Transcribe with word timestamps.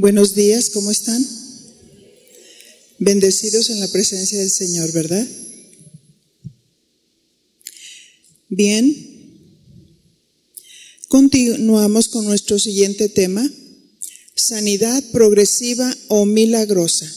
Buenos 0.00 0.36
días, 0.36 0.70
¿cómo 0.70 0.92
están? 0.92 1.26
Bendecidos 3.00 3.68
en 3.68 3.80
la 3.80 3.88
presencia 3.88 4.38
del 4.38 4.48
Señor, 4.48 4.92
¿verdad? 4.92 5.26
Bien. 8.48 8.94
Continuamos 11.08 12.06
con 12.06 12.26
nuestro 12.26 12.60
siguiente 12.60 13.08
tema, 13.08 13.44
sanidad 14.36 15.02
progresiva 15.10 15.92
o 16.06 16.26
milagrosa. 16.26 17.12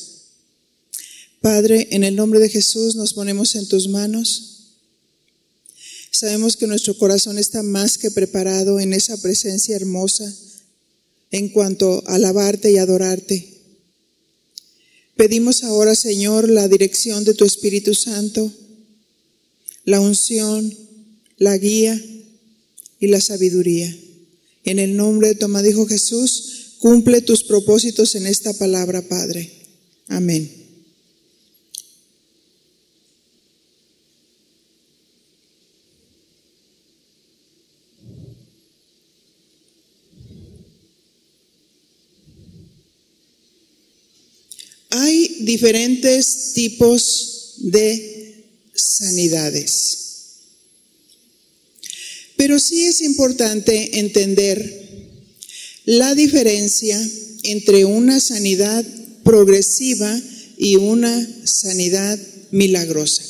Padre, 1.40 1.88
en 1.92 2.04
el 2.04 2.16
nombre 2.16 2.40
de 2.40 2.50
Jesús 2.50 2.96
nos 2.96 3.14
ponemos 3.14 3.54
en 3.54 3.68
tus 3.68 3.90
manos. 3.90 4.80
Sabemos 6.10 6.58
que 6.58 6.66
nuestro 6.66 6.98
corazón 6.98 7.38
está 7.38 7.62
más 7.62 8.00
que 8.00 8.10
preparado 8.10 8.80
en 8.80 8.94
esa 8.94 9.22
presencia 9.22 9.76
hermosa 9.76 10.36
en 11.32 11.50
cuanto 11.50 12.04
a 12.06 12.16
alabarte 12.16 12.72
y 12.72 12.78
adorarte. 12.78 13.48
Pedimos 15.16 15.64
ahora, 15.64 15.96
Señor, 15.96 16.50
la 16.50 16.68
dirección 16.68 17.24
de 17.24 17.34
tu 17.34 17.46
Espíritu 17.46 17.94
Santo, 17.94 18.52
la 19.86 20.00
unción, 20.00 20.74
la 21.38 21.58
guía 21.58 22.00
y 23.00 23.08
la 23.08 23.22
sabiduría. 23.22 23.96
En 24.64 24.80
el 24.80 24.96
nombre 24.96 25.30
de 25.30 25.36
tu 25.36 25.46
amado 25.46 25.68
Hijo 25.68 25.88
Jesús, 25.88 26.76
cumple 26.80 27.22
tus 27.22 27.44
propósitos 27.44 28.16
en 28.16 28.28
esta 28.28 28.54
palabra, 28.54 29.02
Padre. 29.08 29.52
Amén. 30.08 30.61
Diferentes 45.52 46.54
tipos 46.54 47.56
de 47.58 48.46
sanidades. 48.74 49.98
Pero 52.38 52.58
sí 52.58 52.86
es 52.86 53.02
importante 53.02 54.00
entender 54.00 54.58
la 55.84 56.16
diferencia 56.16 56.98
entre 57.44 57.84
una 57.84 58.22
sanidad 58.22 58.86
progresiva 59.26 60.18
y 60.58 60.78
una 60.78 61.16
sanidad 61.44 62.18
milagrosa. 62.52 63.24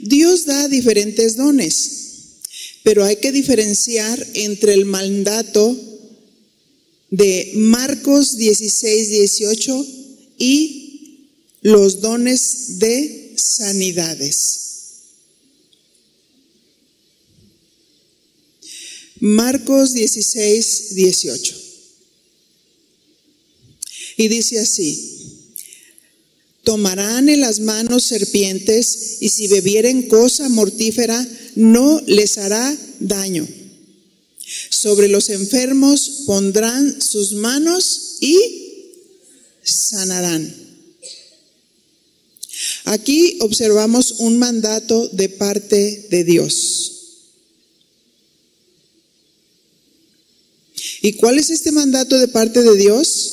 Dios 0.00 0.46
da 0.46 0.66
diferentes 0.66 1.36
dones, 1.36 1.90
pero 2.82 3.04
hay 3.04 3.16
que 3.16 3.30
diferenciar 3.30 4.18
entre 4.34 4.74
el 4.74 4.84
mandato 4.84 5.91
de 7.12 7.52
Marcos 7.56 8.38
16, 8.38 9.10
18 9.10 9.86
y 10.38 11.28
los 11.60 12.00
dones 12.00 12.78
de 12.78 13.34
sanidades. 13.36 14.60
Marcos 19.20 19.92
16, 19.92 20.94
18. 20.94 21.56
Y 24.16 24.28
dice 24.28 24.58
así, 24.58 25.44
tomarán 26.64 27.28
en 27.28 27.42
las 27.42 27.60
manos 27.60 28.04
serpientes 28.04 29.18
y 29.20 29.28
si 29.28 29.48
bebieren 29.48 30.08
cosa 30.08 30.48
mortífera 30.48 31.28
no 31.56 32.00
les 32.06 32.38
hará 32.38 32.74
daño 33.00 33.46
sobre 34.72 35.08
los 35.08 35.28
enfermos 35.28 36.22
pondrán 36.26 37.02
sus 37.02 37.34
manos 37.34 38.16
y 38.20 38.38
sanarán. 39.62 40.52
Aquí 42.86 43.36
observamos 43.40 44.12
un 44.18 44.38
mandato 44.38 45.08
de 45.08 45.28
parte 45.28 46.08
de 46.10 46.24
Dios. 46.24 46.92
¿Y 51.02 51.12
cuál 51.14 51.38
es 51.38 51.50
este 51.50 51.70
mandato 51.70 52.18
de 52.18 52.28
parte 52.28 52.62
de 52.62 52.76
Dios? 52.76 53.32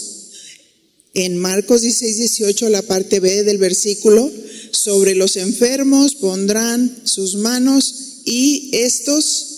En 1.13 1.37
Marcos 1.37 1.81
16, 1.81 2.17
18, 2.17 2.69
la 2.69 2.81
parte 2.81 3.19
B 3.21 3.43
del 3.43 3.59
versículo, 3.59 4.29
sobre 4.71 5.15
los 5.15 5.37
enfermos 5.37 6.15
pondrán 6.15 7.01
sus 7.05 7.35
manos 7.35 8.21
y 8.25 8.69
estos 8.73 9.48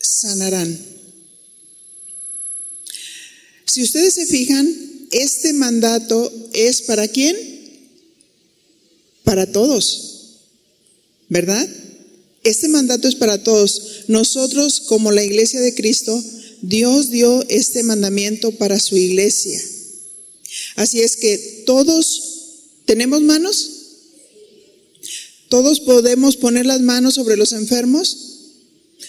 sanarán. 0.00 0.78
Si 3.66 3.82
ustedes 3.82 4.14
se 4.14 4.26
fijan, 4.26 5.08
este 5.12 5.52
mandato 5.52 6.32
es 6.52 6.82
para 6.82 7.06
quién? 7.08 7.36
Para 9.22 9.50
todos, 9.52 10.38
¿verdad? 11.28 11.68
Este 12.42 12.68
mandato 12.68 13.06
es 13.06 13.14
para 13.14 13.42
todos. 13.42 14.04
Nosotros, 14.08 14.80
como 14.80 15.12
la 15.12 15.22
iglesia 15.22 15.60
de 15.60 15.74
Cristo, 15.74 16.20
Dios 16.62 17.10
dio 17.10 17.44
este 17.48 17.82
mandamiento 17.82 18.50
para 18.52 18.80
su 18.80 18.96
iglesia. 18.96 19.60
Así 20.76 21.00
es 21.00 21.16
que 21.16 21.62
todos 21.66 22.22
tenemos 22.86 23.22
manos. 23.22 23.70
Todos 25.48 25.80
podemos 25.80 26.36
poner 26.36 26.66
las 26.66 26.80
manos 26.80 27.14
sobre 27.14 27.36
los 27.36 27.52
enfermos 27.52 28.29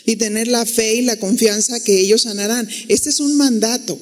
y 0.06 0.16
tener 0.16 0.48
la 0.48 0.66
fe 0.66 0.96
y 0.96 1.02
la 1.02 1.18
confianza 1.18 1.84
que 1.84 2.00
ellos 2.00 2.24
sanarán. 2.24 2.68
Este 2.88 3.10
es 3.10 3.20
un 3.20 3.36
mandato. 3.38 4.00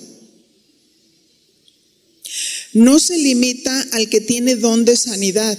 No 2.74 3.00
se 3.00 3.18
limita 3.18 3.88
al 3.92 4.10
que 4.10 4.22
tiene 4.22 4.56
don 4.56 4.86
de 4.86 4.96
sanidad. 4.96 5.58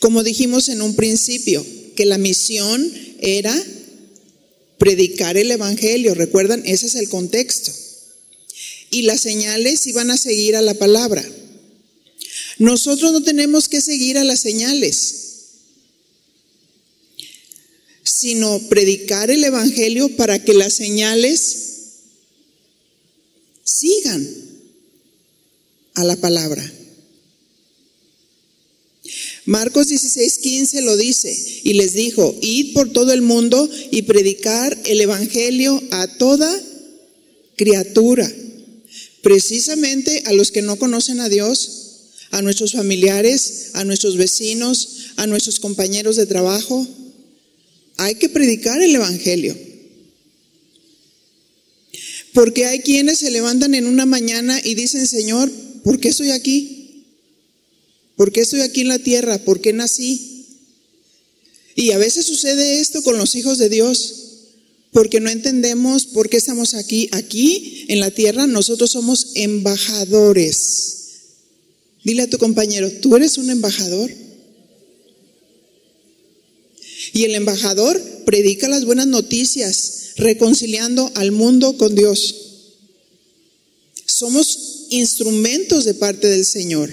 Como 0.00 0.22
dijimos 0.22 0.68
en 0.68 0.82
un 0.82 0.94
principio, 0.94 1.64
que 1.96 2.06
la 2.06 2.18
misión 2.18 2.92
era 3.20 3.54
predicar 4.78 5.36
el 5.36 5.50
Evangelio. 5.50 6.14
Recuerdan, 6.14 6.62
ese 6.64 6.86
es 6.86 6.94
el 6.94 7.08
contexto. 7.08 7.72
Y 8.90 9.02
las 9.02 9.20
señales 9.20 9.86
iban 9.86 10.10
a 10.10 10.16
seguir 10.16 10.56
a 10.56 10.62
la 10.62 10.74
palabra. 10.74 11.24
Nosotros 12.58 13.12
no 13.12 13.22
tenemos 13.22 13.68
que 13.68 13.80
seguir 13.80 14.18
a 14.18 14.24
las 14.24 14.40
señales 14.40 15.27
sino 18.08 18.58
predicar 18.68 19.30
el 19.30 19.44
Evangelio 19.44 20.16
para 20.16 20.42
que 20.42 20.54
las 20.54 20.72
señales 20.72 21.68
sigan 23.62 24.26
a 25.94 26.04
la 26.04 26.16
palabra. 26.16 26.72
Marcos 29.44 29.88
16, 29.88 30.38
15 30.38 30.82
lo 30.82 30.96
dice 30.96 31.34
y 31.64 31.74
les 31.74 31.94
dijo, 31.94 32.36
id 32.42 32.74
por 32.74 32.92
todo 32.92 33.12
el 33.12 33.22
mundo 33.22 33.68
y 33.90 34.02
predicar 34.02 34.76
el 34.84 35.00
Evangelio 35.00 35.80
a 35.90 36.06
toda 36.18 36.62
criatura, 37.56 38.30
precisamente 39.22 40.22
a 40.26 40.32
los 40.32 40.50
que 40.50 40.62
no 40.62 40.76
conocen 40.76 41.20
a 41.20 41.28
Dios, 41.28 41.78
a 42.30 42.42
nuestros 42.42 42.72
familiares, 42.72 43.70
a 43.74 43.84
nuestros 43.84 44.16
vecinos, 44.16 45.12
a 45.16 45.26
nuestros 45.26 45.60
compañeros 45.60 46.16
de 46.16 46.26
trabajo, 46.26 46.86
hay 47.98 48.14
que 48.14 48.28
predicar 48.28 48.80
el 48.80 48.94
Evangelio. 48.94 49.56
Porque 52.32 52.64
hay 52.64 52.78
quienes 52.80 53.18
se 53.18 53.30
levantan 53.30 53.74
en 53.74 53.86
una 53.86 54.06
mañana 54.06 54.60
y 54.62 54.74
dicen, 54.74 55.06
Señor, 55.06 55.50
¿por 55.82 55.98
qué 55.98 56.08
estoy 56.08 56.30
aquí? 56.30 57.04
¿Por 58.16 58.32
qué 58.32 58.40
estoy 58.40 58.60
aquí 58.60 58.82
en 58.82 58.88
la 58.88 59.00
tierra? 59.00 59.38
¿Por 59.38 59.60
qué 59.60 59.72
nací? 59.72 60.46
Y 61.74 61.90
a 61.90 61.98
veces 61.98 62.26
sucede 62.26 62.80
esto 62.80 63.02
con 63.02 63.18
los 63.18 63.34
hijos 63.34 63.58
de 63.58 63.68
Dios, 63.68 64.14
porque 64.92 65.20
no 65.20 65.30
entendemos 65.30 66.06
por 66.06 66.28
qué 66.28 66.36
estamos 66.36 66.74
aquí. 66.74 67.08
Aquí 67.12 67.86
en 67.88 67.98
la 68.00 68.10
tierra 68.12 68.46
nosotros 68.46 68.90
somos 68.90 69.32
embajadores. 69.34 70.94
Dile 72.04 72.22
a 72.22 72.30
tu 72.30 72.38
compañero, 72.38 72.90
¿tú 73.00 73.16
eres 73.16 73.38
un 73.38 73.50
embajador? 73.50 74.12
Y 77.12 77.24
el 77.24 77.34
embajador 77.34 78.00
predica 78.24 78.68
las 78.68 78.84
buenas 78.84 79.06
noticias, 79.06 80.12
reconciliando 80.16 81.10
al 81.14 81.32
mundo 81.32 81.76
con 81.76 81.94
Dios. 81.94 82.34
Somos 84.04 84.86
instrumentos 84.90 85.84
de 85.84 85.94
parte 85.94 86.28
del 86.28 86.44
Señor. 86.44 86.92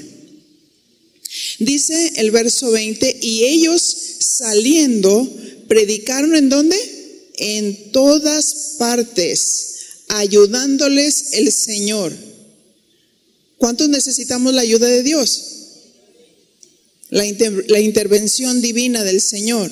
Dice 1.60 2.14
el 2.18 2.32
verso 2.32 2.72
20, 2.72 3.20
y 3.22 3.46
ellos 3.46 3.82
saliendo, 4.20 5.28
predicaron 5.68 6.36
en 6.36 6.50
dónde? 6.50 6.78
En 7.38 7.92
todas 7.92 8.76
partes, 8.78 9.76
ayudándoles 10.08 11.34
el 11.34 11.52
Señor. 11.52 12.14
¿Cuántos 13.58 13.90
necesitamos 13.90 14.54
la 14.54 14.62
ayuda 14.62 14.88
de 14.88 15.04
Dios? 15.04 15.44
La, 17.10 17.26
la 17.68 17.80
intervención 17.80 18.62
divina 18.62 19.04
del 19.04 19.22
Señor. 19.22 19.72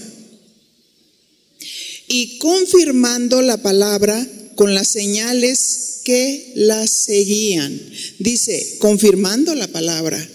Y 2.07 2.37
confirmando 2.37 3.41
la 3.41 3.61
palabra 3.61 4.27
con 4.55 4.73
las 4.73 4.87
señales 4.87 6.01
que 6.03 6.53
las 6.55 6.89
seguían. 6.89 7.79
Dice, 8.19 8.77
confirmando 8.79 9.55
la 9.55 9.67
palabra. 9.67 10.29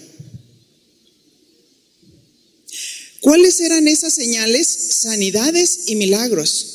¿Cuáles 3.21 3.59
eran 3.59 3.87
esas 3.87 4.13
señales? 4.13 4.67
Sanidades 4.67 5.81
y 5.87 5.95
milagros. 5.95 6.65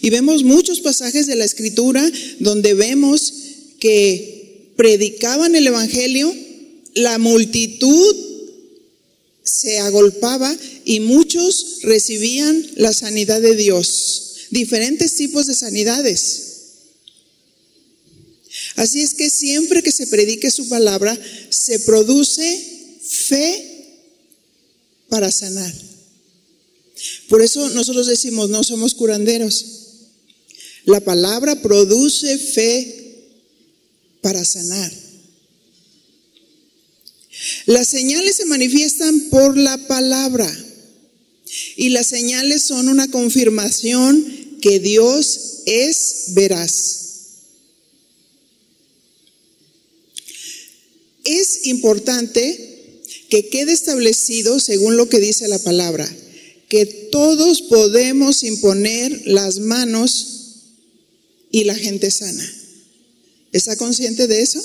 Y 0.00 0.10
vemos 0.10 0.44
muchos 0.44 0.80
pasajes 0.80 1.26
de 1.26 1.36
la 1.36 1.44
escritura 1.44 2.08
donde 2.40 2.74
vemos 2.74 3.32
que 3.78 4.72
predicaban 4.76 5.54
el 5.56 5.66
Evangelio, 5.66 6.34
la 6.94 7.18
multitud 7.18 8.16
se 9.42 9.78
agolpaba 9.78 10.56
y 10.84 11.00
muchos 11.00 11.80
recibían 11.82 12.64
la 12.76 12.92
sanidad 12.92 13.40
de 13.40 13.56
Dios, 13.56 14.27
diferentes 14.50 15.14
tipos 15.14 15.46
de 15.46 15.54
sanidades. 15.54 16.44
Así 18.76 19.02
es 19.02 19.14
que 19.14 19.30
siempre 19.30 19.82
que 19.82 19.92
se 19.92 20.06
predique 20.06 20.50
su 20.50 20.68
palabra, 20.68 21.18
se 21.50 21.78
produce 21.80 22.98
fe 23.02 23.68
para 25.08 25.30
sanar. 25.30 25.72
Por 27.28 27.42
eso 27.42 27.68
nosotros 27.70 28.06
decimos, 28.06 28.50
no 28.50 28.64
somos 28.64 28.94
curanderos. 28.94 29.64
La 30.84 31.00
palabra 31.00 31.60
produce 31.60 32.38
fe 32.38 32.98
para 34.20 34.44
sanar. 34.44 34.92
Las 37.66 37.88
señales 37.88 38.36
se 38.36 38.46
manifiestan 38.46 39.28
por 39.30 39.56
la 39.56 39.76
palabra 39.86 40.48
y 41.76 41.90
las 41.90 42.06
señales 42.06 42.62
son 42.62 42.88
una 42.88 43.08
confirmación 43.10 44.37
que 44.60 44.80
Dios 44.80 45.62
es 45.66 46.24
veraz. 46.28 46.98
Es 51.24 51.66
importante 51.66 53.02
que 53.28 53.48
quede 53.48 53.72
establecido, 53.72 54.60
según 54.60 54.96
lo 54.96 55.08
que 55.08 55.20
dice 55.20 55.48
la 55.48 55.58
palabra, 55.58 56.08
que 56.68 56.86
todos 56.86 57.62
podemos 57.62 58.42
imponer 58.42 59.22
las 59.26 59.58
manos 59.58 60.38
y 61.50 61.64
la 61.64 61.74
gente 61.74 62.10
sana. 62.10 62.50
¿Está 63.52 63.76
consciente 63.76 64.26
de 64.26 64.42
eso? 64.42 64.62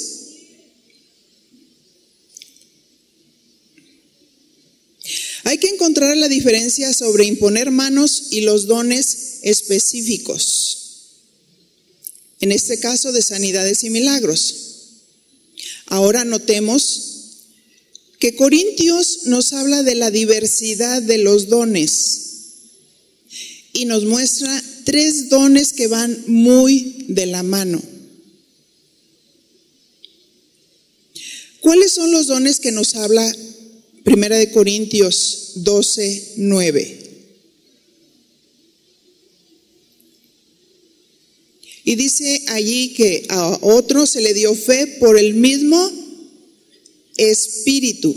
Hay 5.43 5.57
que 5.57 5.67
encontrar 5.67 6.15
la 6.15 6.29
diferencia 6.29 6.93
sobre 6.93 7.25
imponer 7.25 7.69
manos 7.69 8.27
y 8.31 8.41
los 8.41 8.67
dones 8.67 9.39
específicos. 9.41 10.77
En 12.39 12.51
este 12.51 12.79
caso 12.79 13.11
de 13.11 13.21
sanidades 13.21 13.83
y 13.83 13.89
milagros. 13.89 14.55
Ahora 15.87 16.23
notemos 16.23 17.13
que 18.19 18.35
Corintios 18.35 19.25
nos 19.25 19.51
habla 19.51 19.83
de 19.83 19.95
la 19.95 20.11
diversidad 20.11 21.01
de 21.01 21.17
los 21.17 21.49
dones 21.49 22.21
y 23.73 23.85
nos 23.85 24.05
muestra 24.05 24.63
tres 24.85 25.29
dones 25.29 25.73
que 25.73 25.87
van 25.87 26.23
muy 26.27 27.05
de 27.09 27.25
la 27.25 27.43
mano. 27.43 27.81
¿Cuáles 31.59 31.93
son 31.93 32.11
los 32.11 32.27
dones 32.27 32.59
que 32.59 32.71
nos 32.71 32.95
habla 32.95 33.29
Primera 34.03 34.37
de 34.37 34.51
Corintios 34.51 35.51
12, 35.55 36.33
9? 36.37 37.03
Y 41.85 41.95
dice 41.95 42.43
allí 42.47 42.93
que 42.93 43.25
a 43.29 43.59
otro 43.61 44.05
se 44.05 44.21
le 44.21 44.33
dio 44.33 44.55
fe 44.55 44.87
por 44.99 45.17
el 45.17 45.33
mismo 45.33 45.91
espíritu. 47.17 48.15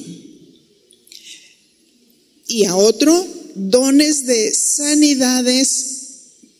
Y 2.48 2.64
a 2.64 2.76
otro, 2.76 3.26
dones 3.54 4.26
de 4.26 4.54
sanidades 4.54 5.96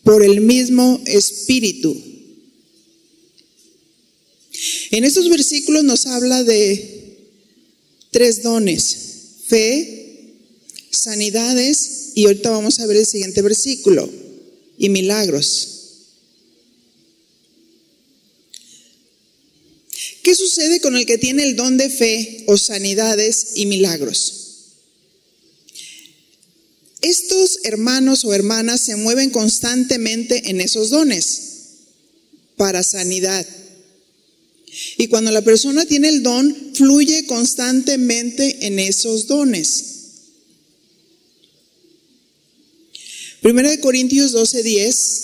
por 0.03 0.23
el 0.23 0.41
mismo 0.41 1.01
espíritu. 1.05 1.95
En 4.91 5.03
estos 5.03 5.29
versículos 5.29 5.83
nos 5.83 6.05
habla 6.05 6.43
de 6.43 7.27
tres 8.11 8.41
dones, 8.41 9.06
fe, 9.47 10.33
sanidades 10.91 12.11
y 12.15 12.25
ahorita 12.25 12.49
vamos 12.49 12.79
a 12.79 12.85
ver 12.85 12.97
el 12.97 13.05
siguiente 13.05 13.41
versículo, 13.41 14.09
y 14.77 14.89
milagros. 14.89 15.73
¿Qué 20.23 20.35
sucede 20.35 20.81
con 20.81 20.95
el 20.95 21.05
que 21.05 21.17
tiene 21.17 21.43
el 21.43 21.55
don 21.55 21.77
de 21.77 21.89
fe 21.89 22.43
o 22.47 22.57
sanidades 22.57 23.51
y 23.55 23.65
milagros? 23.65 24.33
Estos 27.01 27.59
hermanos 27.63 28.25
o 28.25 28.33
hermanas 28.33 28.81
se 28.81 28.95
mueven 28.95 29.29
constantemente 29.29 30.49
en 30.49 30.59
esos 30.59 30.89
dones 30.89 31.41
para 32.57 32.83
sanidad. 32.83 33.47
Y 34.97 35.07
cuando 35.07 35.31
la 35.31 35.41
persona 35.41 35.85
tiene 35.85 36.09
el 36.09 36.23
don, 36.23 36.55
fluye 36.73 37.25
constantemente 37.25 38.67
en 38.67 38.79
esos 38.79 39.27
dones. 39.27 39.83
Primera 43.41 43.69
de 43.69 43.79
Corintios 43.79 44.33
12:10 44.33 45.23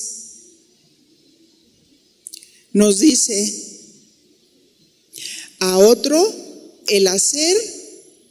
nos 2.73 2.99
dice, 2.99 3.73
a 5.59 5.77
otro 5.77 6.19
el 6.87 7.07
hacer 7.07 7.55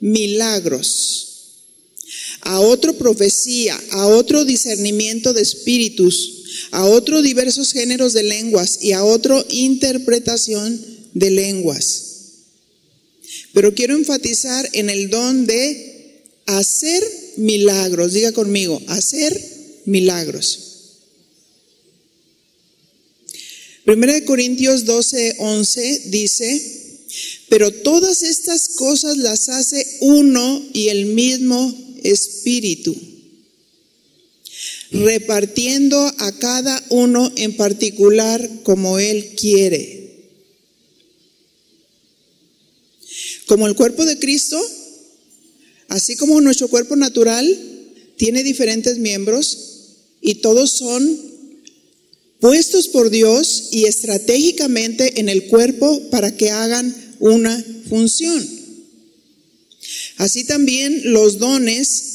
milagros, 0.01 1.29
a 2.41 2.61
otro 2.61 2.95
profecía, 2.95 3.81
a 3.91 4.09
otro 4.09 4.45
discernimiento 4.45 5.33
de 5.33 5.43
espíritus, 5.43 6.69
a 6.73 6.85
otro 6.85 7.23
diversos 7.23 7.73
géneros 7.73 8.13
de 8.13 8.25
lenguas 8.25 8.79
y 8.83 8.93
a 8.93 9.05
otro 9.05 9.45
interpretación 9.51 10.92
de 11.15 11.31
lenguas. 11.31 12.13
Pero 13.53 13.75
quiero 13.75 13.97
enfatizar 13.97 14.69
en 14.73 14.91
el 14.91 15.11
don 15.11 15.47
de 15.47 16.23
hacer 16.47 17.03
milagros. 17.37 18.13
Diga 18.13 18.33
conmigo, 18.33 18.81
hacer 18.89 19.39
milagros. 19.85 20.73
Primera 23.85 24.13
de 24.13 24.25
Corintios 24.25 24.85
12, 24.85 25.37
11 25.39 26.03
dice, 26.07 26.83
pero 27.49 27.71
todas 27.71 28.23
estas 28.23 28.69
cosas 28.69 29.17
las 29.17 29.49
hace 29.49 29.85
uno 30.01 30.63
y 30.73 30.89
el 30.89 31.07
mismo 31.07 31.75
Espíritu, 32.05 32.97
repartiendo 34.93 35.99
a 36.19 36.33
cada 36.39 36.85
uno 36.91 37.33
en 37.37 37.57
particular 37.57 38.63
como 38.63 38.99
Él 38.99 39.35
quiere. 39.37 40.02
Como 43.47 43.67
el 43.67 43.75
cuerpo 43.75 44.05
de 44.05 44.19
Cristo, 44.19 44.61
así 45.89 46.17
como 46.17 46.41
nuestro 46.41 46.69
cuerpo 46.69 46.97
natural 46.97 47.47
tiene 48.17 48.43
diferentes 48.43 48.99
miembros 48.99 49.59
y 50.21 50.37
todos 50.37 50.71
son 50.71 51.21
puestos 52.41 52.89
por 52.89 53.11
Dios 53.11 53.69
y 53.73 53.85
estratégicamente 53.85 55.21
en 55.21 55.29
el 55.29 55.47
cuerpo 55.47 56.11
para 56.11 56.37
que 56.37 56.51
hagan 56.51 56.95
una 57.19 57.65
función. 57.89 58.49
Así 60.17 60.45
también 60.45 61.13
los 61.13 61.39
dones 61.39 62.13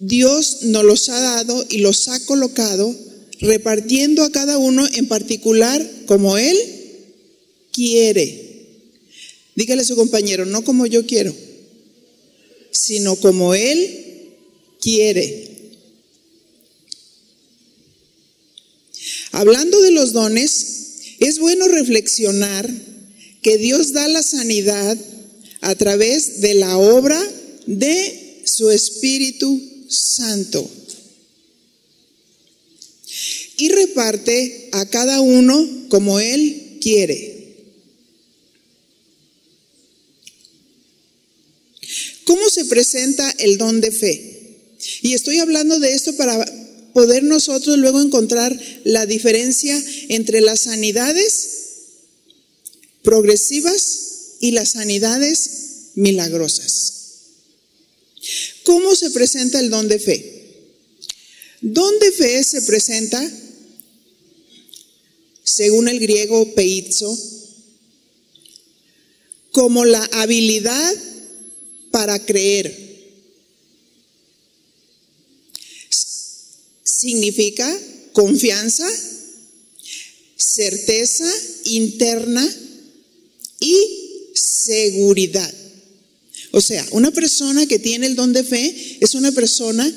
Dios 0.00 0.62
nos 0.62 0.84
los 0.84 1.08
ha 1.10 1.20
dado 1.20 1.66
y 1.68 1.78
los 1.78 2.08
ha 2.08 2.18
colocado 2.24 2.94
repartiendo 3.40 4.22
a 4.22 4.32
cada 4.32 4.56
uno 4.58 4.86
en 4.94 5.08
particular 5.08 5.88
como 6.06 6.38
Él 6.38 6.56
quiere. 7.72 8.49
Dígale 9.60 9.82
a 9.82 9.84
su 9.84 9.94
compañero, 9.94 10.46
no 10.46 10.64
como 10.64 10.86
yo 10.86 11.04
quiero, 11.04 11.36
sino 12.70 13.14
como 13.16 13.54
Él 13.54 14.30
quiere. 14.80 15.50
Hablando 19.32 19.82
de 19.82 19.90
los 19.90 20.14
dones, 20.14 21.16
es 21.18 21.38
bueno 21.38 21.68
reflexionar 21.68 22.70
que 23.42 23.58
Dios 23.58 23.92
da 23.92 24.08
la 24.08 24.22
sanidad 24.22 24.96
a 25.60 25.74
través 25.74 26.40
de 26.40 26.54
la 26.54 26.78
obra 26.78 27.22
de 27.66 28.40
su 28.46 28.70
Espíritu 28.70 29.60
Santo. 29.90 30.66
Y 33.58 33.68
reparte 33.68 34.70
a 34.72 34.86
cada 34.86 35.20
uno 35.20 35.86
como 35.90 36.18
Él 36.18 36.78
quiere. 36.80 37.39
¿Cómo 42.30 42.48
se 42.48 42.64
presenta 42.66 43.28
el 43.40 43.58
don 43.58 43.80
de 43.80 43.90
fe? 43.90 44.68
Y 45.02 45.14
estoy 45.14 45.40
hablando 45.40 45.80
de 45.80 45.92
esto 45.94 46.14
para 46.14 46.38
poder 46.94 47.24
nosotros 47.24 47.76
luego 47.76 48.00
encontrar 48.00 48.56
la 48.84 49.04
diferencia 49.04 49.76
entre 50.10 50.40
las 50.40 50.60
sanidades 50.60 51.48
progresivas 53.02 54.36
y 54.38 54.52
las 54.52 54.68
sanidades 54.68 55.50
milagrosas. 55.96 56.92
¿Cómo 58.62 58.94
se 58.94 59.10
presenta 59.10 59.58
el 59.58 59.68
don 59.68 59.88
de 59.88 59.98
fe? 59.98 60.44
Don 61.62 61.98
de 61.98 62.12
fe 62.12 62.44
se 62.44 62.62
presenta, 62.62 63.28
según 65.42 65.88
el 65.88 65.98
griego 65.98 66.54
peizo, 66.54 67.18
como 69.50 69.84
la 69.84 70.04
habilidad 70.12 71.09
para 71.90 72.18
creer. 72.24 72.90
Significa 76.82 77.78
confianza, 78.12 78.86
certeza 80.36 81.30
interna 81.64 82.46
y 83.58 83.74
seguridad. 84.34 85.52
O 86.52 86.60
sea, 86.60 86.84
una 86.90 87.10
persona 87.10 87.66
que 87.66 87.78
tiene 87.78 88.06
el 88.06 88.16
don 88.16 88.32
de 88.32 88.44
fe 88.44 88.98
es 89.00 89.14
una 89.14 89.32
persona 89.32 89.90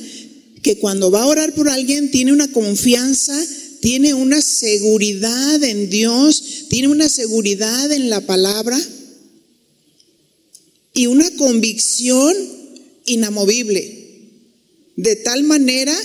que 0.61 0.77
cuando 0.77 1.11
va 1.11 1.23
a 1.23 1.27
orar 1.27 1.53
por 1.53 1.67
alguien 1.67 2.11
tiene 2.11 2.31
una 2.31 2.51
confianza, 2.51 3.37
tiene 3.81 4.13
una 4.13 4.41
seguridad 4.41 5.61
en 5.63 5.89
Dios, 5.89 6.67
tiene 6.69 6.87
una 6.87 7.09
seguridad 7.09 7.91
en 7.91 8.09
la 8.09 8.21
palabra 8.21 8.79
y 10.93 11.07
una 11.07 11.29
convicción 11.37 12.35
inamovible. 13.05 13.99
De 14.95 15.15
tal 15.15 15.43
manera 15.43 15.97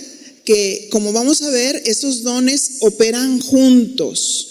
que, 0.44 0.88
como 0.90 1.12
vamos 1.12 1.42
a 1.42 1.50
ver, 1.50 1.82
estos 1.84 2.22
dones 2.22 2.78
operan 2.80 3.40
juntos. 3.40 4.48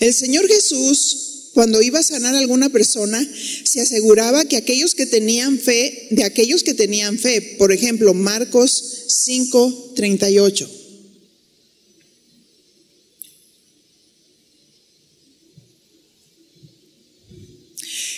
El 0.00 0.12
Señor 0.12 0.48
Jesús, 0.48 1.50
cuando 1.54 1.80
iba 1.80 2.00
a 2.00 2.02
sanar 2.02 2.34
a 2.34 2.40
alguna 2.40 2.70
persona, 2.70 3.24
se 3.64 3.80
aseguraba 3.80 4.44
que 4.46 4.56
aquellos 4.56 4.96
que 4.96 5.06
tenían 5.06 5.60
fe, 5.60 6.08
de 6.10 6.24
aquellos 6.24 6.64
que 6.64 6.74
tenían 6.74 7.16
fe, 7.16 7.56
por 7.58 7.70
ejemplo, 7.70 8.12
Marcos 8.12 9.04
5, 9.06 9.92
38. 9.94 10.81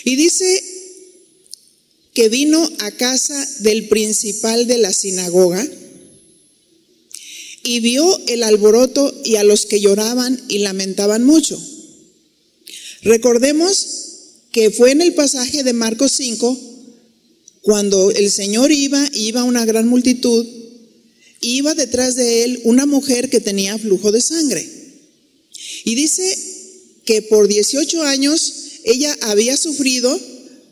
Y 0.05 0.17
dice 0.17 0.63
que 2.13 2.29
vino 2.29 2.71
a 2.79 2.91
casa 2.93 3.49
del 3.61 3.89
principal 3.89 4.67
de 4.67 4.79
la 4.79 4.93
sinagoga 4.93 5.67
y 7.65 7.81
vio 7.81 8.21
el 8.29 8.43
alboroto 8.43 9.13
y 9.25 9.37
a 9.37 9.45
los 9.45 9.67
que 9.67 9.81
lloraban 9.81 10.41
y 10.49 10.59
lamentaban 10.59 11.25
mucho. 11.25 11.61
Recordemos 13.03 13.87
que 14.53 14.71
fue 14.71 14.93
en 14.93 15.01
el 15.01 15.15
pasaje 15.15 15.65
de 15.65 15.73
Marcos 15.73 16.13
5, 16.13 16.59
cuando 17.63 18.11
el 18.11 18.31
Señor 18.31 18.71
iba, 18.71 19.09
iba 19.15 19.43
una 19.43 19.65
gran 19.65 19.89
multitud, 19.89 20.47
iba 21.41 21.75
detrás 21.75 22.15
de 22.15 22.45
él 22.45 22.61
una 22.65 22.87
mujer 22.87 23.31
que 23.31 23.41
tenía 23.41 23.79
flujo 23.79 24.13
de 24.13 24.21
sangre. 24.21 24.69
Y 25.85 25.95
dice 25.95 26.39
que 27.05 27.23
por 27.23 27.49
18 27.49 28.03
años 28.03 28.64
ella 28.85 29.17
había 29.23 29.57
sufrido 29.57 30.21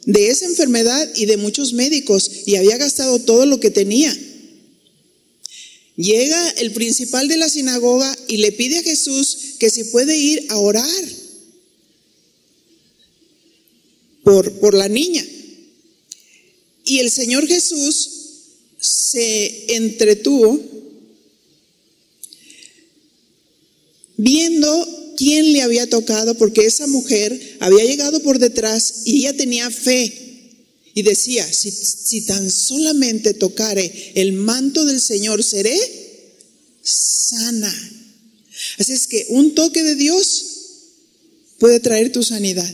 de 0.04 0.28
esa 0.28 0.47
enfermedad 0.47 1.09
y 1.16 1.26
de 1.26 1.37
muchos 1.37 1.73
médicos 1.73 2.31
y 2.47 2.57
había 2.57 2.76
gastado 2.76 3.19
todo 3.21 3.47
lo 3.47 3.61
que 3.61 3.71
tenía. 3.71 4.16
Llega 5.97 6.50
el 6.50 6.73
principal 6.73 7.28
de 7.28 7.37
la 7.37 7.49
sinagoga 7.49 8.16
y 8.26 8.38
le 8.38 8.52
pide 8.52 8.78
a 8.78 8.83
Jesús 8.83 9.57
que 9.59 9.71
si 9.71 9.85
puede 9.85 10.16
ir 10.16 10.47
a 10.49 10.59
orar 10.59 11.04
por, 14.23 14.52
por 14.61 14.75
la 14.75 14.88
niña. 14.88 15.25
Y 16.85 16.99
el 16.99 17.11
Señor 17.11 17.47
Jesús 17.47 18.11
se 18.81 19.76
entretuvo 19.76 20.61
viendo 24.16 25.01
quién 25.16 25.52
le 25.52 25.62
había 25.62 25.88
tocado, 25.88 26.35
porque 26.37 26.66
esa 26.66 26.87
mujer 26.87 27.57
había 27.61 27.85
llegado 27.85 28.21
por 28.23 28.38
detrás 28.38 29.02
y 29.04 29.19
ella 29.19 29.37
tenía 29.37 29.71
fe. 29.71 30.19
Y 30.95 31.02
decía, 31.02 31.50
si, 31.50 31.71
si 31.71 32.23
tan 32.26 32.50
solamente 32.50 33.33
tocare 33.33 34.12
el 34.14 34.33
manto 34.33 34.85
del 34.85 35.00
Señor, 35.00 35.42
seré 35.42 35.78
sana. 36.83 37.92
Así 38.78 38.92
es 38.92 39.07
que 39.07 39.26
un 39.31 39.54
toque 39.54 39.83
de 39.83 39.95
Dios 39.95 40.45
puede 41.59 41.81
traer 41.81 42.12
tu 42.12 42.23
sanidad. 42.23 42.71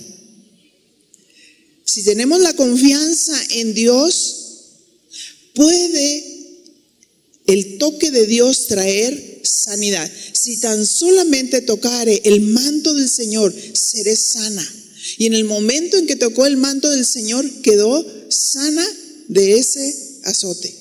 Si 1.85 2.03
tenemos 2.05 2.41
la 2.41 2.55
confianza 2.55 3.39
en 3.51 3.75
Dios, 3.75 4.37
puede 5.55 6.39
el 7.47 7.79
toque 7.79 8.11
de 8.11 8.27
Dios 8.27 8.67
traer 8.67 9.38
sanidad. 9.49 10.11
Si 10.33 10.59
tan 10.59 10.87
solamente 10.87 11.61
tocare 11.63 12.21
el 12.25 12.41
manto 12.41 12.95
del 12.95 13.09
Señor, 13.09 13.55
seré 13.73 14.17
sana. 14.17 14.67
Y 15.17 15.27
en 15.27 15.35
el 15.35 15.45
momento 15.45 15.97
en 15.97 16.07
que 16.07 16.17
tocó 16.17 16.47
el 16.47 16.57
manto 16.57 16.91
del 16.91 17.07
Señor, 17.07 17.49
quedó 17.63 18.05
sana 18.29 18.87
de 19.29 19.59
ese 19.59 20.21
azote. 20.25 20.75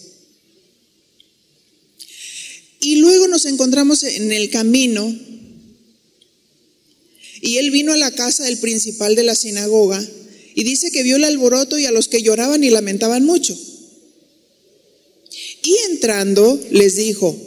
Y 2.79 2.97
luego 2.97 3.27
nos 3.27 3.45
encontramos 3.45 4.03
en 4.03 4.31
el 4.31 4.50
camino 4.50 5.13
y 7.41 7.57
él 7.57 7.71
vino 7.71 7.93
a 7.93 7.97
la 7.97 8.12
casa 8.12 8.45
del 8.45 8.57
principal 8.57 9.15
de 9.15 9.24
la 9.24 9.36
sinagoga 9.36 10.03
y 10.55 10.63
dice 10.63 10.91
que 10.91 11.03
vio 11.03 11.17
el 11.17 11.24
alboroto 11.24 11.77
y 11.77 11.86
a 11.86 11.91
los 11.91 12.07
que 12.07 12.21
lloraban 12.21 12.63
y 12.63 12.69
lamentaban 12.69 13.25
mucho. 13.25 13.57
Y 15.63 15.75
entrando 15.91 16.59
les 16.71 16.95
dijo, 16.95 17.38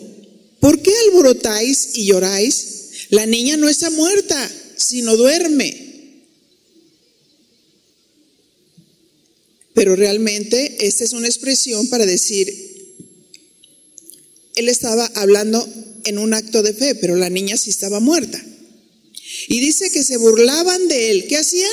¿por 0.61 0.81
qué 0.83 0.93
alborotáis 1.07 1.91
y 1.95 2.07
lloráis? 2.07 2.67
La 3.11 3.27
niña 3.27 3.57
no 3.57 3.69
está 3.69 3.91
muerta, 3.91 4.51
sino 4.77 5.17
duerme. 5.17 5.91
Pero 9.75 9.97
realmente 9.97 10.87
esta 10.87 11.05
es 11.05 11.13
una 11.13 11.27
expresión 11.27 11.89
para 11.89 12.07
decir, 12.07 12.71
él 14.57 14.69
estaba 14.69 15.07
hablando 15.15 15.67
en 16.05 16.19
un 16.19 16.35
acto 16.35 16.63
de 16.63 16.75
fe, 16.75 16.95
pero 16.95 17.17
la 17.17 17.31
niña 17.31 17.57
sí 17.57 17.71
estaba 17.71 18.01
muerta. 18.01 18.45
Y 19.49 19.61
dice 19.61 19.91
que 19.91 20.03
se 20.03 20.17
burlaban 20.17 20.89
de 20.89 21.11
él. 21.11 21.27
¿Qué 21.29 21.37
hacían? 21.37 21.73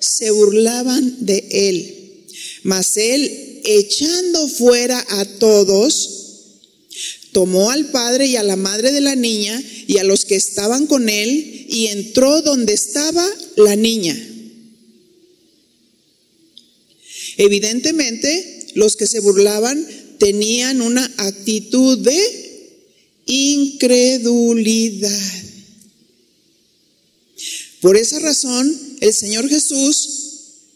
Se 0.00 0.30
burlaban 0.30 1.24
de 1.24 1.46
él. 1.50 2.24
Mas 2.62 2.96
él 2.96 3.60
echando 3.64 4.48
fuera 4.48 5.04
a 5.08 5.24
todos, 5.24 6.17
tomó 7.32 7.70
al 7.70 7.90
padre 7.90 8.26
y 8.26 8.36
a 8.36 8.42
la 8.42 8.56
madre 8.56 8.92
de 8.92 9.00
la 9.00 9.14
niña 9.14 9.62
y 9.86 9.98
a 9.98 10.04
los 10.04 10.24
que 10.24 10.36
estaban 10.36 10.86
con 10.86 11.08
él 11.08 11.66
y 11.68 11.86
entró 11.86 12.42
donde 12.42 12.72
estaba 12.72 13.26
la 13.56 13.76
niña. 13.76 14.16
Evidentemente, 17.36 18.66
los 18.74 18.96
que 18.96 19.06
se 19.06 19.20
burlaban 19.20 19.86
tenían 20.18 20.82
una 20.82 21.04
actitud 21.18 21.98
de 21.98 22.18
incredulidad. 23.26 25.10
Por 27.80 27.96
esa 27.96 28.18
razón, 28.18 28.76
el 29.00 29.14
Señor 29.14 29.48
Jesús 29.48 30.08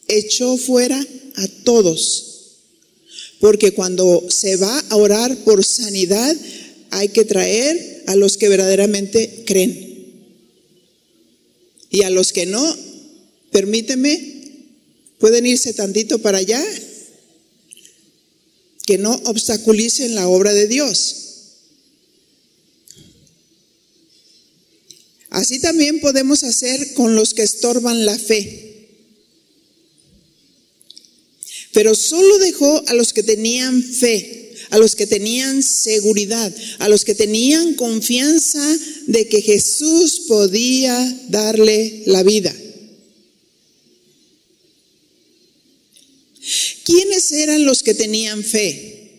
echó 0.07 0.57
fuera 0.57 1.05
a 1.37 1.49
todos 1.65 2.32
porque 3.43 3.73
cuando 3.73 4.25
se 4.31 4.55
va 4.55 4.79
a 4.89 4.95
orar 4.95 5.37
por 5.39 5.65
sanidad, 5.65 6.37
hay 6.91 7.09
que 7.09 7.25
traer 7.25 8.05
a 8.07 8.15
los 8.15 8.37
que 8.37 8.49
verdaderamente 8.49 9.43
creen. 9.45 10.23
Y 11.91 12.05
a 12.05 12.11
los 12.11 12.33
que 12.33 12.47
no, 12.47 12.65
permíteme, 13.51 14.69
pueden 15.19 15.45
irse 15.45 15.75
tantito 15.75 16.21
para 16.21 16.39
allá, 16.39 16.65
que 18.87 18.97
no 18.99 19.13
obstaculicen 19.25 20.15
la 20.15 20.29
obra 20.29 20.53
de 20.53 20.69
Dios. 20.69 21.17
Así 25.31 25.59
también 25.59 25.99
podemos 25.99 26.45
hacer 26.45 26.95
con 26.95 27.17
los 27.17 27.35
que 27.35 27.43
estorban 27.43 28.07
la 28.07 28.17
fe. 28.17 28.62
Pero 31.73 31.95
solo 31.95 32.39
dejó 32.39 32.85
a 32.87 32.95
los 32.95 33.13
que 33.13 33.23
tenían 33.23 33.83
fe, 33.83 34.55
a 34.71 34.79
los 34.79 34.95
que 34.95 35.07
tenían 35.07 35.63
seguridad, 35.63 36.55
a 36.79 36.89
los 36.89 37.05
que 37.05 37.15
tenían 37.15 37.75
confianza 37.75 38.79
de 39.07 39.27
que 39.29 39.41
Jesús 39.41 40.23
podía 40.29 41.21
darle 41.29 42.03
la 42.07 42.23
vida. 42.23 42.55
¿Quiénes 46.85 47.29
¿quiénes 47.29 47.33
eran 47.33 47.65
los 47.65 47.83
que 47.83 47.95
tenían 47.95 48.43
fe? 48.43 49.11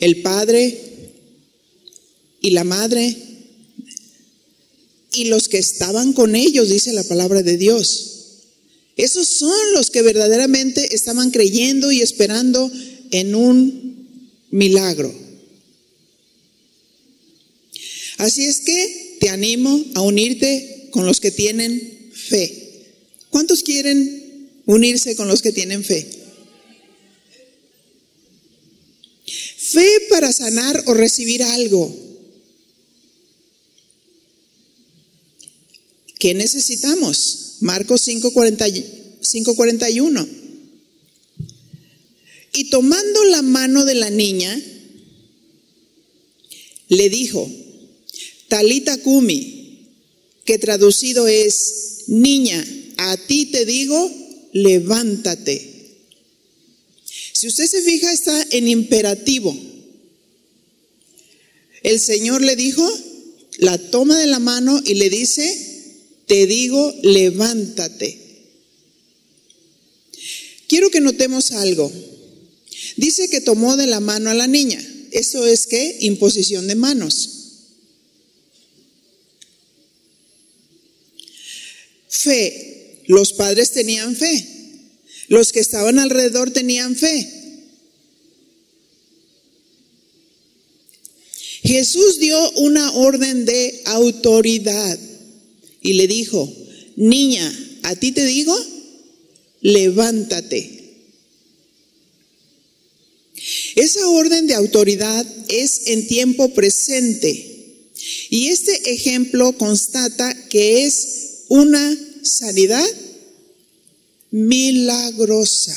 El 0.00 0.22
padre 0.22 0.78
y 2.40 2.50
la 2.50 2.64
madre 2.64 3.16
y 5.14 5.26
los 5.26 5.48
que 5.48 5.58
estaban 5.58 6.12
con 6.12 6.34
ellos, 6.34 6.68
dice 6.68 6.92
la 6.92 7.04
palabra 7.04 7.42
de 7.42 7.56
Dios. 7.56 8.13
Esos 8.96 9.28
son 9.28 9.72
los 9.74 9.90
que 9.90 10.02
verdaderamente 10.02 10.94
estaban 10.94 11.30
creyendo 11.30 11.90
y 11.90 12.00
esperando 12.00 12.70
en 13.10 13.34
un 13.34 14.08
milagro. 14.50 15.12
Así 18.18 18.44
es 18.44 18.60
que 18.60 19.16
te 19.20 19.28
animo 19.30 19.84
a 19.94 20.02
unirte 20.02 20.88
con 20.92 21.06
los 21.06 21.20
que 21.20 21.32
tienen 21.32 22.10
fe. 22.12 22.86
¿Cuántos 23.30 23.64
quieren 23.64 24.62
unirse 24.66 25.16
con 25.16 25.26
los 25.26 25.42
que 25.42 25.52
tienen 25.52 25.82
fe? 25.82 26.06
Fe 29.56 29.88
para 30.08 30.32
sanar 30.32 30.84
o 30.86 30.94
recibir 30.94 31.42
algo. 31.42 31.92
¿Qué 36.20 36.32
necesitamos? 36.34 37.53
Marcos 37.64 38.02
5:41. 38.02 40.28
Y 42.52 42.68
tomando 42.68 43.24
la 43.24 43.40
mano 43.40 43.86
de 43.86 43.94
la 43.94 44.10
niña, 44.10 44.62
le 46.88 47.08
dijo, 47.08 47.50
Talita 48.48 48.98
Kumi, 48.98 49.78
que 50.44 50.58
traducido 50.58 51.26
es, 51.26 52.04
niña, 52.08 52.62
a 52.98 53.16
ti 53.16 53.46
te 53.46 53.64
digo, 53.64 54.12
levántate. 54.52 55.96
Si 57.32 57.48
usted 57.48 57.66
se 57.66 57.80
fija, 57.80 58.12
está 58.12 58.46
en 58.50 58.68
imperativo. 58.68 59.56
El 61.82 61.98
Señor 61.98 62.42
le 62.42 62.56
dijo, 62.56 62.86
la 63.56 63.78
toma 63.78 64.18
de 64.18 64.26
la 64.26 64.38
mano 64.38 64.82
y 64.84 64.94
le 64.94 65.08
dice, 65.08 65.73
te 66.26 66.46
digo, 66.46 66.94
levántate. 67.02 68.20
Quiero 70.66 70.90
que 70.90 71.00
notemos 71.00 71.52
algo. 71.52 71.92
Dice 72.96 73.28
que 73.28 73.40
tomó 73.40 73.76
de 73.76 73.86
la 73.86 74.00
mano 74.00 74.30
a 74.30 74.34
la 74.34 74.46
niña. 74.46 74.82
Eso 75.10 75.46
es 75.46 75.66
que 75.66 75.98
imposición 76.00 76.66
de 76.66 76.74
manos. 76.74 77.30
Fe. 82.08 83.02
Los 83.06 83.34
padres 83.34 83.72
tenían 83.72 84.16
fe. 84.16 84.48
Los 85.28 85.52
que 85.52 85.60
estaban 85.60 85.98
alrededor 85.98 86.50
tenían 86.50 86.96
fe. 86.96 87.30
Jesús 91.62 92.18
dio 92.18 92.50
una 92.52 92.92
orden 92.92 93.44
de 93.44 93.82
autoridad 93.86 94.98
y 95.84 95.92
le 95.92 96.08
dijo, 96.08 96.50
niña, 96.96 97.46
a 97.82 97.94
ti 97.94 98.10
te 98.10 98.24
digo, 98.24 98.58
levántate. 99.60 100.80
Esa 103.76 104.08
orden 104.08 104.46
de 104.46 104.54
autoridad 104.54 105.26
es 105.48 105.88
en 105.88 106.08
tiempo 106.08 106.54
presente. 106.54 107.82
Y 108.30 108.48
este 108.48 108.92
ejemplo 108.92 109.52
constata 109.58 110.48
que 110.48 110.86
es 110.86 111.44
una 111.48 111.98
sanidad 112.22 112.88
milagrosa. 114.30 115.76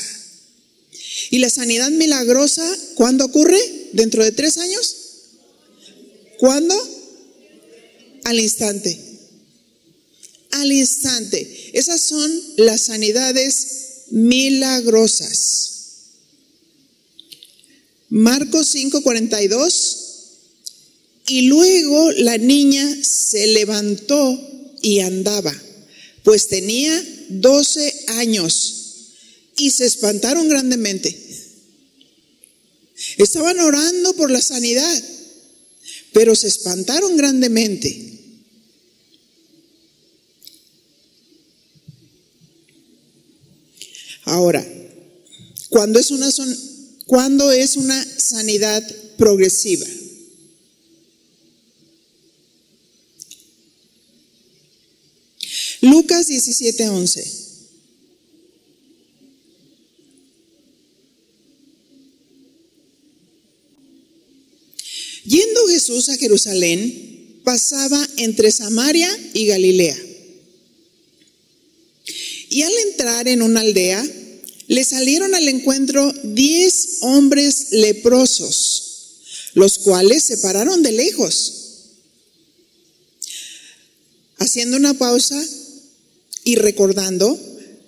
¿Y 1.30 1.38
la 1.38 1.50
sanidad 1.50 1.90
milagrosa 1.90 2.66
cuándo 2.94 3.26
ocurre? 3.26 3.60
¿Dentro 3.92 4.24
de 4.24 4.32
tres 4.32 4.56
años? 4.56 4.96
¿Cuándo? 6.38 6.74
Al 8.24 8.40
instante 8.40 9.07
al 10.60 10.72
instante. 10.72 11.70
Esas 11.72 12.00
son 12.00 12.30
las 12.56 12.82
sanidades 12.82 14.04
milagrosas. 14.10 15.68
Marcos 18.10 18.68
5:42. 18.74 20.04
Y 21.28 21.42
luego 21.42 22.10
la 22.12 22.38
niña 22.38 22.98
se 23.02 23.46
levantó 23.48 24.76
y 24.80 25.00
andaba, 25.00 25.54
pues 26.22 26.48
tenía 26.48 27.04
12 27.28 28.04
años. 28.08 28.74
Y 29.58 29.70
se 29.70 29.86
espantaron 29.86 30.48
grandemente. 30.48 31.28
Estaban 33.18 33.58
orando 33.60 34.14
por 34.14 34.30
la 34.30 34.40
sanidad, 34.40 35.02
pero 36.12 36.34
se 36.34 36.48
espantaron 36.48 37.16
grandemente. 37.16 38.07
Ahora, 44.28 44.62
cuando 45.70 45.98
es 45.98 46.10
una, 46.10 46.28
es 46.28 47.76
una 47.76 48.04
sanidad 48.18 48.86
progresiva? 49.16 49.86
Lucas 55.80 56.28
17:11. 56.28 57.46
Yendo 65.24 65.68
Jesús 65.68 66.10
a 66.10 66.16
Jerusalén, 66.16 67.40
pasaba 67.44 68.06
entre 68.18 68.50
Samaria 68.50 69.08
y 69.32 69.46
Galilea. 69.46 70.07
Y 72.50 72.62
al 72.62 72.72
entrar 72.88 73.28
en 73.28 73.42
una 73.42 73.60
aldea, 73.60 74.04
le 74.68 74.84
salieron 74.84 75.34
al 75.34 75.48
encuentro 75.48 76.12
diez 76.24 76.98
hombres 77.00 77.68
leprosos, 77.70 79.22
los 79.54 79.78
cuales 79.78 80.22
se 80.24 80.38
pararon 80.38 80.82
de 80.82 80.92
lejos. 80.92 81.54
Haciendo 84.38 84.76
una 84.76 84.94
pausa 84.94 85.42
y 86.44 86.56
recordando 86.56 87.38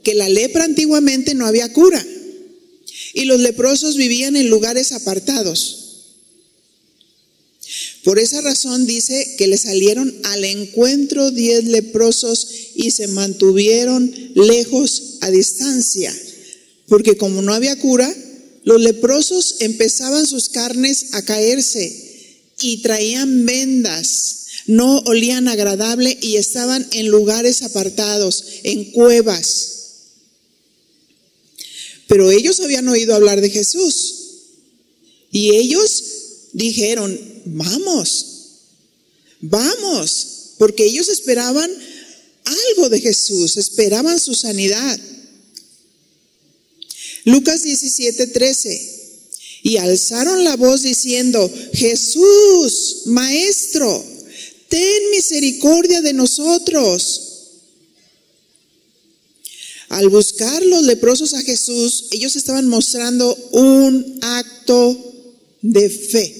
que 0.02 0.14
la 0.14 0.28
lepra 0.28 0.64
antiguamente 0.64 1.34
no 1.34 1.46
había 1.46 1.72
cura 1.72 2.04
y 3.12 3.24
los 3.24 3.40
leprosos 3.40 3.96
vivían 3.96 4.36
en 4.36 4.48
lugares 4.48 4.92
apartados. 4.92 5.79
Por 8.04 8.18
esa 8.18 8.40
razón 8.40 8.86
dice 8.86 9.34
que 9.36 9.46
le 9.46 9.58
salieron 9.58 10.14
al 10.24 10.44
encuentro 10.44 11.30
diez 11.30 11.64
leprosos 11.64 12.48
y 12.74 12.90
se 12.92 13.08
mantuvieron 13.08 14.12
lejos 14.34 15.18
a 15.20 15.30
distancia 15.30 16.14
porque 16.90 17.16
como 17.16 17.40
no 17.40 17.54
había 17.54 17.78
cura, 17.78 18.12
los 18.64 18.80
leprosos 18.82 19.60
empezaban 19.60 20.26
sus 20.26 20.48
carnes 20.48 21.14
a 21.14 21.22
caerse 21.22 22.42
y 22.60 22.82
traían 22.82 23.46
vendas, 23.46 24.46
no 24.66 24.98
olían 25.06 25.46
agradable 25.46 26.18
y 26.20 26.36
estaban 26.36 26.84
en 26.90 27.06
lugares 27.06 27.62
apartados, 27.62 28.44
en 28.64 28.90
cuevas. 28.90 29.68
Pero 32.08 32.32
ellos 32.32 32.58
habían 32.58 32.88
oído 32.88 33.14
hablar 33.14 33.40
de 33.40 33.50
Jesús 33.50 34.16
y 35.30 35.54
ellos 35.54 36.02
dijeron, 36.52 37.16
vamos, 37.44 38.26
vamos, 39.40 40.26
porque 40.58 40.84
ellos 40.84 41.08
esperaban 41.08 41.70
algo 42.44 42.88
de 42.88 43.00
Jesús, 43.00 43.56
esperaban 43.56 44.18
su 44.18 44.34
sanidad. 44.34 45.00
Lucas 47.24 47.62
17, 47.62 48.26
13. 48.28 49.00
Y 49.62 49.76
alzaron 49.76 50.42
la 50.42 50.56
voz 50.56 50.82
diciendo, 50.82 51.50
Jesús, 51.74 53.02
Maestro, 53.06 54.04
ten 54.68 55.10
misericordia 55.10 56.00
de 56.00 56.14
nosotros. 56.14 57.26
Al 59.90 60.08
buscar 60.08 60.64
los 60.64 60.84
leprosos 60.84 61.34
a 61.34 61.42
Jesús, 61.42 62.06
ellos 62.12 62.36
estaban 62.36 62.68
mostrando 62.68 63.34
un 63.50 64.18
acto 64.22 64.96
de 65.62 65.90
fe. 65.90 66.39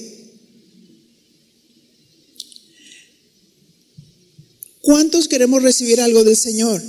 ¿Cuántos 4.81 5.29
queremos 5.29 5.63
recibir 5.63 6.01
algo 6.01 6.25
del 6.25 6.37
Señor? 6.37 6.83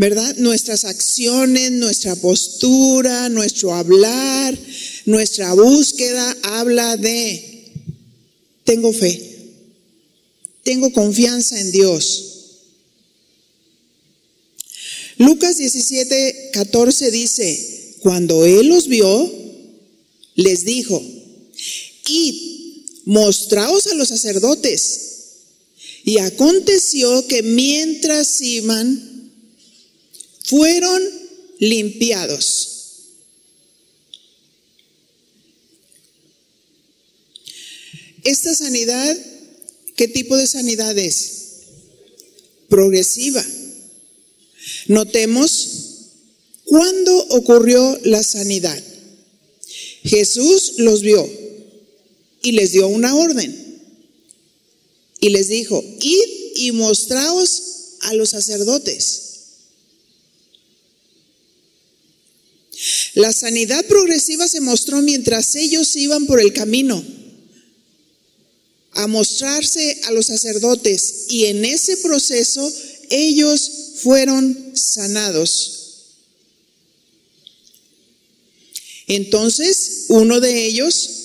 ¿verdad? 0.00 0.34
Nuestras 0.38 0.86
acciones, 0.86 1.72
nuestra 1.72 2.16
postura, 2.16 3.28
nuestro 3.28 3.74
hablar, 3.74 4.58
nuestra 5.04 5.52
búsqueda 5.52 6.38
habla 6.42 6.96
de, 6.96 7.70
tengo 8.64 8.94
fe, 8.94 9.52
tengo 10.62 10.90
confianza 10.94 11.60
en 11.60 11.70
Dios. 11.70 12.24
Lucas 15.18 15.58
17, 15.58 16.48
14 16.54 17.10
dice, 17.10 17.96
cuando 18.00 18.46
él 18.46 18.68
los 18.68 18.88
vio, 18.88 19.30
les 20.34 20.64
dijo, 20.64 20.98
id, 22.08 22.34
mostraos 23.04 23.86
a 23.88 23.94
los 23.96 24.08
sacerdotes. 24.08 25.09
Y 26.04 26.18
aconteció 26.18 27.26
que 27.26 27.42
mientras 27.42 28.40
iban, 28.40 29.32
fueron 30.44 31.02
limpiados. 31.58 32.70
Esta 38.24 38.54
sanidad, 38.54 39.16
¿qué 39.96 40.08
tipo 40.08 40.36
de 40.36 40.46
sanidad 40.46 40.96
es? 40.98 41.32
Progresiva. 42.68 43.44
Notemos 44.86 45.68
cuándo 46.64 47.26
ocurrió 47.28 47.98
la 48.04 48.22
sanidad. 48.22 48.82
Jesús 50.02 50.74
los 50.78 51.02
vio 51.02 51.28
y 52.42 52.52
les 52.52 52.72
dio 52.72 52.88
una 52.88 53.14
orden. 53.14 53.59
Y 55.20 55.30
les 55.30 55.48
dijo, 55.48 55.84
id 56.00 56.56
y 56.56 56.72
mostraos 56.72 57.62
a 58.00 58.14
los 58.14 58.30
sacerdotes. 58.30 59.30
La 63.14 63.32
sanidad 63.32 63.84
progresiva 63.86 64.48
se 64.48 64.60
mostró 64.60 65.02
mientras 65.02 65.54
ellos 65.54 65.94
iban 65.96 66.26
por 66.26 66.40
el 66.40 66.52
camino 66.52 67.04
a 68.92 69.06
mostrarse 69.06 70.00
a 70.04 70.12
los 70.12 70.26
sacerdotes 70.26 71.26
y 71.28 71.46
en 71.46 71.64
ese 71.64 71.96
proceso 71.98 72.72
ellos 73.10 73.70
fueron 73.96 74.72
sanados. 74.74 75.76
Entonces 79.06 80.04
uno 80.08 80.40
de 80.40 80.66
ellos, 80.66 81.19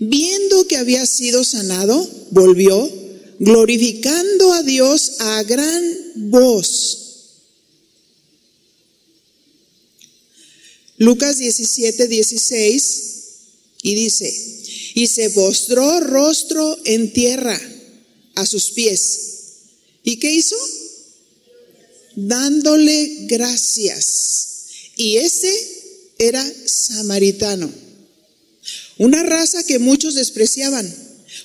viendo 0.00 0.66
que 0.66 0.78
había 0.78 1.06
sido 1.06 1.44
sanado, 1.44 2.08
volvió 2.30 2.90
glorificando 3.38 4.52
a 4.52 4.62
Dios 4.62 5.20
a 5.20 5.42
gran 5.44 6.30
voz. 6.30 6.96
Lucas 10.96 11.38
17, 11.38 12.08
16, 12.08 13.02
y 13.82 13.94
dice, 13.94 14.62
y 14.94 15.06
se 15.06 15.30
postró 15.30 16.00
rostro 16.00 16.78
en 16.84 17.12
tierra 17.12 17.58
a 18.34 18.44
sus 18.44 18.72
pies. 18.72 19.20
¿Y 20.02 20.18
qué 20.18 20.32
hizo? 20.32 20.56
Dándole 22.16 23.26
gracias. 23.26 24.66
Y 24.96 25.16
ese 25.16 25.52
era 26.18 26.46
samaritano. 26.66 27.89
Una 29.00 29.22
raza 29.22 29.64
que 29.64 29.78
muchos 29.78 30.14
despreciaban. 30.14 30.94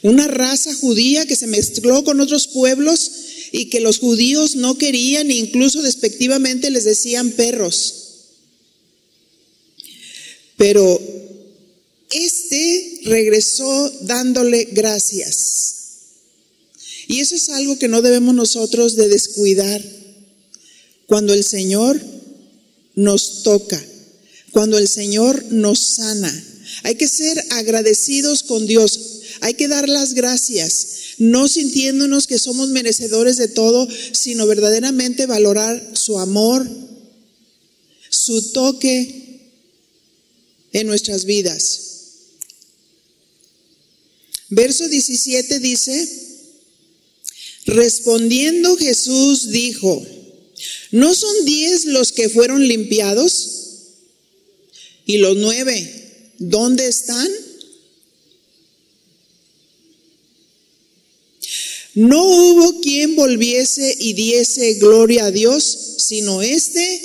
Una 0.02 0.28
raza 0.28 0.74
judía 0.74 1.26
que 1.26 1.38
se 1.38 1.48
mezcló 1.48 2.04
con 2.04 2.20
otros 2.20 2.50
pueblos 2.50 3.12
y 3.54 3.70
que 3.70 3.80
los 3.80 4.00
judíos 4.00 4.58
no 4.58 4.78
querían 4.78 5.32
e 5.32 5.36
incluso 5.36 5.82
despectivamente 5.82 6.70
les 6.70 6.84
decían 6.84 7.32
perros. 7.32 7.94
Pero 10.58 11.00
este 12.12 13.00
regresó 13.06 13.90
dándole 14.02 14.66
gracias. 14.74 15.76
Y 17.08 17.22
eso 17.22 17.36
es 17.36 17.48
algo 17.48 17.80
que 17.80 17.88
no 17.88 18.02
debemos 18.02 18.36
nosotros 18.36 18.98
de 18.98 19.08
descuidar. 19.08 19.82
Cuando 21.08 21.34
el 21.34 21.46
Señor 21.46 22.02
nos 22.96 23.44
toca, 23.44 23.82
cuando 24.52 24.78
el 24.78 24.90
Señor 24.90 25.46
nos 25.52 25.80
sana, 25.80 26.55
hay 26.84 26.96
que 26.96 27.08
ser 27.08 27.44
agradecidos 27.52 28.44
con 28.44 28.66
Dios, 28.68 29.00
hay 29.42 29.54
que 29.54 29.68
dar 29.68 29.90
las 29.90 30.14
gracias, 30.14 30.88
no 31.18 31.48
sintiéndonos 31.48 32.28
que 32.28 32.40
somos 32.40 32.70
merecedores 32.70 33.38
de 33.38 33.48
todo, 33.48 33.88
sino 34.12 34.48
verdaderamente 34.48 35.26
valorar 35.26 35.92
su 35.94 36.20
amor, 36.20 36.70
su 38.10 38.52
toque 38.52 39.26
en 40.74 40.88
nuestras 40.88 41.26
vidas. 41.26 41.82
Verso 44.50 44.88
17 44.88 45.60
dice, 45.60 46.10
respondiendo 47.66 48.78
Jesús 48.78 49.50
dijo, 49.50 50.06
¿no 50.92 51.16
son 51.16 51.46
diez 51.46 51.86
los 51.86 52.12
que 52.12 52.30
fueron 52.30 52.68
limpiados? 52.68 53.52
¿Y 55.06 55.18
los 55.18 55.38
nueve, 55.38 56.05
dónde 56.38 56.88
están? 56.88 57.28
No 61.96 62.24
hubo 62.24 62.82
quien 62.82 63.16
volviese 63.16 63.96
y 64.00 64.14
diese 64.14 64.74
gloria 64.76 65.26
a 65.26 65.32
Dios, 65.32 65.96
sino 66.00 66.42
este 66.42 67.02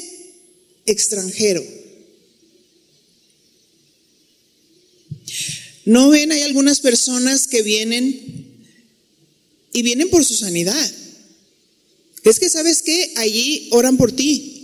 extranjero. 0.84 1.64
¿No 5.84 6.10
ven? 6.10 6.32
Hay 6.32 6.42
algunas 6.42 6.80
personas 6.80 7.46
que 7.46 7.62
vienen 7.62 8.56
y 9.72 9.82
vienen 9.82 10.10
por 10.10 10.24
su 10.24 10.34
sanidad. 10.34 10.92
Es 12.24 12.38
que, 12.38 12.50
¿sabes 12.50 12.82
qué? 12.82 13.12
Allí 13.16 13.68
oran 13.72 13.96
por 13.96 14.12
ti. 14.12 14.59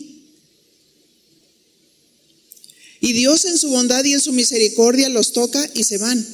Y 3.00 3.12
Dios 3.12 3.44
en 3.44 3.58
su 3.58 3.68
bondad 3.68 4.04
y 4.04 4.14
en 4.14 4.20
su 4.20 4.32
misericordia 4.32 5.08
los 5.08 5.32
toca 5.32 5.70
y 5.74 5.84
se 5.84 5.98
van. 5.98 6.26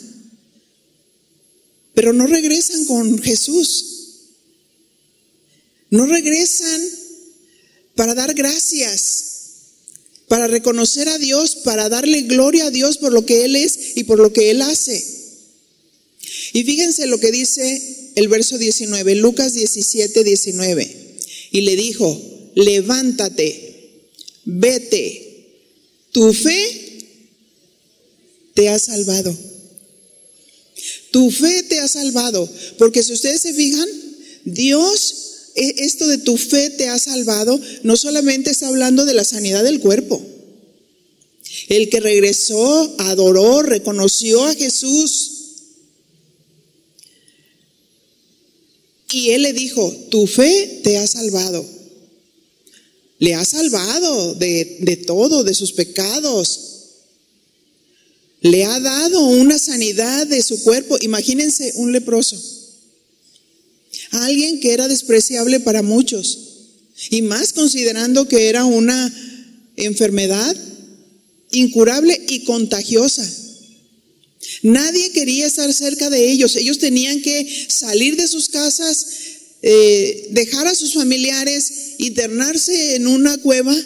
Pero 1.94 2.12
no 2.12 2.26
regresan 2.26 2.84
con 2.84 3.20
Jesús. 3.20 3.86
No 5.90 6.06
regresan 6.06 6.82
para 7.94 8.14
dar 8.14 8.32
gracias 8.34 9.32
para 10.32 10.46
reconocer 10.46 11.10
a 11.10 11.18
Dios, 11.18 11.56
para 11.56 11.90
darle 11.90 12.22
gloria 12.22 12.68
a 12.68 12.70
Dios 12.70 12.96
por 12.96 13.12
lo 13.12 13.26
que 13.26 13.44
Él 13.44 13.54
es 13.54 13.96
y 13.96 14.04
por 14.04 14.18
lo 14.18 14.32
que 14.32 14.50
Él 14.50 14.62
hace. 14.62 15.04
Y 16.54 16.64
fíjense 16.64 17.06
lo 17.06 17.20
que 17.20 17.30
dice 17.30 18.12
el 18.14 18.28
verso 18.28 18.56
19, 18.56 19.14
Lucas 19.16 19.52
17, 19.52 20.24
19. 20.24 21.18
Y 21.50 21.60
le 21.60 21.76
dijo, 21.76 22.18
levántate, 22.54 24.06
vete, 24.46 25.31
tu 26.12 26.32
fe 26.32 27.08
te 28.54 28.68
ha 28.68 28.78
salvado. 28.78 29.36
Tu 31.10 31.30
fe 31.30 31.62
te 31.64 31.78
ha 31.80 31.88
salvado. 31.88 32.48
Porque 32.78 33.02
si 33.02 33.12
ustedes 33.12 33.42
se 33.42 33.54
fijan, 33.54 33.88
Dios 34.44 35.50
e, 35.54 35.84
esto 35.84 36.06
de 36.06 36.18
tu 36.18 36.36
fe 36.36 36.70
te 36.70 36.88
ha 36.88 36.98
salvado, 36.98 37.60
no 37.82 37.96
solamente 37.96 38.50
está 38.50 38.68
hablando 38.68 39.04
de 39.04 39.14
la 39.14 39.24
sanidad 39.24 39.64
del 39.64 39.80
cuerpo. 39.80 40.22
El 41.68 41.88
que 41.88 42.00
regresó, 42.00 42.94
adoró, 42.98 43.62
reconoció 43.62 44.44
a 44.44 44.54
Jesús. 44.54 45.30
Y 49.12 49.30
él 49.30 49.42
le 49.42 49.52
dijo, 49.52 49.94
tu 50.10 50.26
fe 50.26 50.80
te 50.82 50.96
ha 50.96 51.06
salvado. 51.06 51.81
Le 53.22 53.34
ha 53.34 53.44
salvado 53.44 54.34
de, 54.34 54.78
de 54.80 54.96
todo, 54.96 55.44
de 55.44 55.54
sus 55.54 55.72
pecados. 55.72 56.60
Le 58.40 58.64
ha 58.64 58.80
dado 58.80 59.20
una 59.26 59.58
sanidad 59.58 60.26
de 60.26 60.42
su 60.42 60.62
cuerpo. 60.62 60.98
Imagínense 61.00 61.72
un 61.76 61.92
leproso 61.92 62.36
alguien 64.12 64.60
que 64.60 64.72
era 64.72 64.88
despreciable 64.88 65.60
para 65.60 65.82
muchos, 65.82 66.38
y 67.10 67.22
más 67.22 67.52
considerando 67.52 68.28
que 68.28 68.48
era 68.48 68.64
una 68.64 69.12
enfermedad 69.76 70.56
incurable 71.50 72.20
y 72.28 72.44
contagiosa. 72.44 73.28
Nadie 74.62 75.10
quería 75.12 75.46
estar 75.46 75.72
cerca 75.72 76.10
de 76.10 76.30
ellos, 76.30 76.56
ellos 76.56 76.78
tenían 76.78 77.22
que 77.22 77.66
salir 77.68 78.16
de 78.16 78.28
sus 78.28 78.48
casas, 78.48 79.06
eh, 79.62 80.28
dejar 80.30 80.66
a 80.66 80.74
sus 80.74 80.94
familiares, 80.94 81.94
internarse 81.98 82.96
en 82.96 83.06
una 83.06 83.38
cueva 83.38 83.76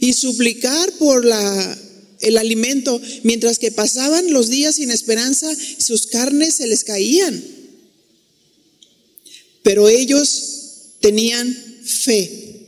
y 0.00 0.12
suplicar 0.12 0.92
por 0.92 1.24
la, 1.24 1.78
el 2.20 2.36
alimento, 2.36 3.00
mientras 3.22 3.58
que 3.58 3.72
pasaban 3.72 4.32
los 4.32 4.48
días 4.48 4.76
sin 4.76 4.90
esperanza, 4.90 5.48
sus 5.78 6.06
carnes 6.06 6.54
se 6.54 6.66
les 6.66 6.84
caían. 6.84 7.42
Pero 9.62 9.88
ellos 9.88 10.94
tenían 11.00 11.56
fe. 11.84 12.66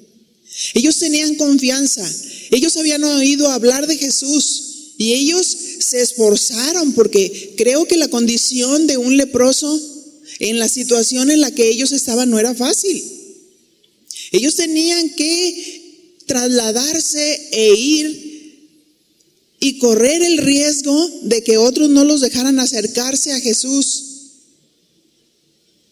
Ellos 0.74 0.98
tenían 0.98 1.34
confianza. 1.36 2.08
Ellos 2.50 2.76
habían 2.76 3.04
oído 3.04 3.48
hablar 3.50 3.86
de 3.86 3.96
Jesús 3.96 4.94
y 4.98 5.14
ellos 5.14 5.46
se 5.78 6.00
esforzaron 6.00 6.92
porque 6.92 7.54
creo 7.56 7.86
que 7.86 7.96
la 7.96 8.08
condición 8.08 8.86
de 8.86 8.98
un 8.98 9.16
leproso 9.16 9.80
en 10.40 10.58
la 10.58 10.68
situación 10.68 11.30
en 11.30 11.40
la 11.40 11.52
que 11.52 11.68
ellos 11.68 11.92
estaban 11.92 12.30
no 12.30 12.38
era 12.38 12.54
fácil. 12.54 13.02
Ellos 14.32 14.56
tenían 14.56 15.10
que 15.10 16.16
trasladarse 16.26 17.48
e 17.52 17.74
ir 17.74 18.30
y 19.60 19.78
correr 19.78 20.22
el 20.22 20.38
riesgo 20.38 21.08
de 21.22 21.44
que 21.44 21.58
otros 21.58 21.90
no 21.90 22.04
los 22.04 22.22
dejaran 22.22 22.58
acercarse 22.58 23.32
a 23.32 23.40
Jesús. 23.40 24.06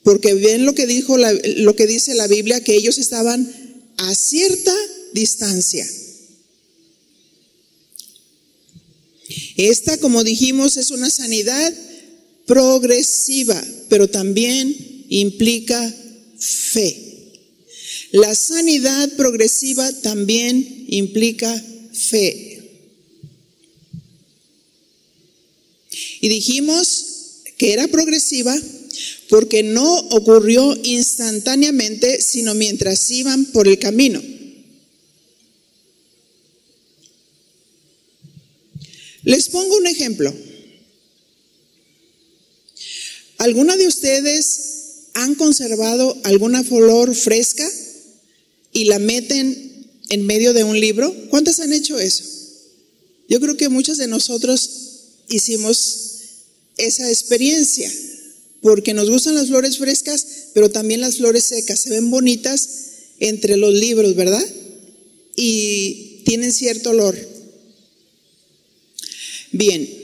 Porque 0.02 0.32
ven 0.32 0.64
lo 0.64 0.74
que 0.74 0.86
dijo 0.86 1.16
lo 1.18 1.76
que 1.76 1.86
dice 1.86 2.14
la 2.14 2.26
Biblia 2.26 2.64
que 2.64 2.74
ellos 2.74 2.96
estaban 2.96 3.52
a 3.98 4.14
cierta 4.14 4.74
distancia. 5.12 5.86
Esta, 9.56 9.98
como 9.98 10.24
dijimos, 10.24 10.78
es 10.78 10.90
una 10.90 11.10
sanidad 11.10 11.74
progresiva, 12.48 13.62
pero 13.88 14.08
también 14.08 14.74
implica 15.10 15.94
fe. 16.38 17.04
La 18.10 18.34
sanidad 18.34 19.12
progresiva 19.16 19.92
también 20.00 20.86
implica 20.88 21.54
fe. 21.92 22.46
Y 26.20 26.28
dijimos 26.28 27.04
que 27.58 27.74
era 27.74 27.86
progresiva 27.88 28.56
porque 29.28 29.62
no 29.62 29.98
ocurrió 30.10 30.74
instantáneamente, 30.84 32.20
sino 32.22 32.54
mientras 32.54 33.10
iban 33.10 33.44
por 33.46 33.68
el 33.68 33.78
camino. 33.78 34.22
Les 39.24 39.48
pongo 39.50 39.76
un 39.76 39.86
ejemplo. 39.86 40.47
¿Alguna 43.38 43.76
de 43.76 43.86
ustedes 43.86 45.10
han 45.14 45.36
conservado 45.36 46.16
alguna 46.24 46.64
flor 46.64 47.14
fresca 47.14 47.68
y 48.72 48.84
la 48.84 48.98
meten 48.98 49.86
en 50.08 50.26
medio 50.26 50.52
de 50.52 50.64
un 50.64 50.78
libro? 50.78 51.14
¿Cuántas 51.30 51.60
han 51.60 51.72
hecho 51.72 51.98
eso? 51.98 52.24
Yo 53.28 53.40
creo 53.40 53.56
que 53.56 53.68
muchos 53.68 53.96
de 53.98 54.08
nosotros 54.08 54.70
hicimos 55.28 56.04
esa 56.76 57.08
experiencia, 57.10 57.92
porque 58.60 58.94
nos 58.94 59.10
gustan 59.10 59.34
las 59.34 59.48
flores 59.48 59.78
frescas, 59.78 60.26
pero 60.54 60.70
también 60.70 61.00
las 61.00 61.18
flores 61.18 61.44
secas, 61.44 61.80
se 61.80 61.90
ven 61.90 62.10
bonitas 62.10 62.68
entre 63.20 63.56
los 63.56 63.74
libros, 63.74 64.16
¿verdad? 64.16 64.44
Y 65.36 66.22
tienen 66.24 66.52
cierto 66.52 66.90
olor. 66.90 67.16
Bien, 69.52 69.97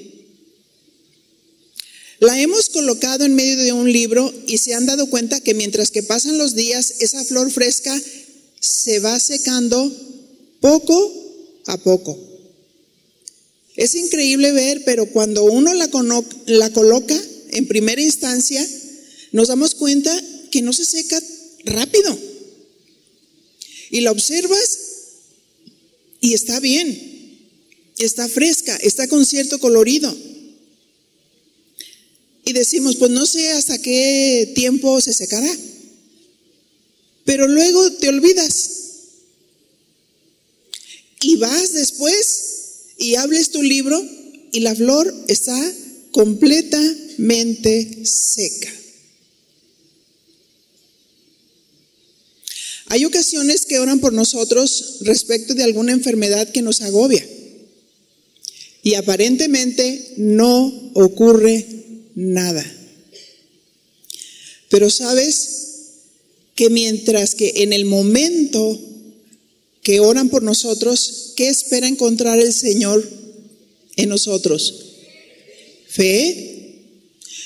la 2.25 2.41
hemos 2.41 2.71
colocado 2.71 3.25
en 3.25 3.35
medio 3.35 3.57
de 3.57 3.73
un 3.73 3.93
libro 3.93 4.33
y 4.47 4.59
se 4.59 4.75
han 4.75 4.87
dado 4.87 5.09
cuenta 5.11 5.41
que 5.41 5.55
mientras 5.55 5.91
que 5.91 6.03
pasan 6.03 6.39
los 6.39 6.55
días, 6.55 6.95
esa 7.01 7.25
flor 7.25 7.51
fresca 7.51 8.01
se 8.61 8.99
va 9.01 9.19
secando 9.21 9.93
poco 10.61 11.13
a 11.67 11.77
poco. 11.77 12.19
Es 13.77 13.95
increíble 13.95 14.53
ver, 14.53 14.85
pero 14.85 15.07
cuando 15.07 15.45
uno 15.45 15.75
la, 15.75 15.91
la 16.47 16.73
coloca 16.73 17.21
en 17.51 17.67
primera 17.67 18.01
instancia, 18.01 18.67
nos 19.33 19.49
damos 19.49 19.75
cuenta 19.75 20.13
que 20.51 20.63
no 20.63 20.73
se 20.73 20.85
seca 20.85 21.21
rápido. 21.65 22.17
Y 23.91 24.01
la 24.01 24.13
observas 24.13 24.79
y 26.21 26.33
está 26.33 26.59
bien, 26.61 27.39
está 27.99 28.29
fresca, 28.29 28.77
está 28.77 29.09
con 29.09 29.27
cierto 29.27 29.59
colorido. 29.59 30.17
Y 32.45 32.53
decimos, 32.53 32.97
pues 32.97 33.11
no 33.11 33.25
sé 33.27 33.53
hasta 33.53 33.79
qué 33.79 34.53
tiempo 34.55 35.01
se 35.01 35.13
secará. 35.13 35.51
Pero 37.25 37.49
luego 37.49 37.91
te 37.93 38.09
olvidas. 38.09 38.71
Y 41.23 41.37
vas 41.37 41.73
después 41.73 42.45
y 42.99 43.15
hables 43.15 43.51
tu 43.51 43.63
libro 43.63 44.01
y 44.53 44.61
la 44.61 44.75
flor 44.75 45.13
está 45.29 45.59
completamente 46.13 48.05
seca. 48.05 48.73
Hay 52.87 53.05
ocasiones 53.07 53.65
que 53.65 53.79
oran 53.79 53.99
por 53.99 54.13
nosotros 54.13 54.99
respecto 55.01 55.55
de 55.55 55.65
alguna 55.65 55.93
enfermedad 55.93 56.51
que 56.51 56.63
nos 56.63 56.83
agobia. 56.83 57.27
Y 58.83 58.95
aparentemente 58.95 60.13
no 60.19 60.93
ocurre 60.95 61.84
nada. 62.15 62.65
Pero 64.69 64.91
sabes 64.91 65.65
que 66.55 66.71
mientras 66.71 67.35
que 67.35 67.53
en 67.57 67.73
el 67.73 67.85
momento 67.85 68.81
que 69.83 70.01
oran 70.01 70.31
por 70.31 70.43
nosotros, 70.43 71.33
¿qué 71.37 71.49
espera 71.49 71.87
encontrar 71.87 72.41
el 72.41 72.53
Señor 72.53 73.09
en 73.97 74.09
nosotros? 74.09 74.75
Fe, 75.89 76.81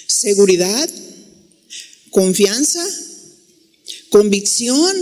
seguridad, 0.06 0.88
confianza, 2.10 2.84
convicción. 4.08 4.96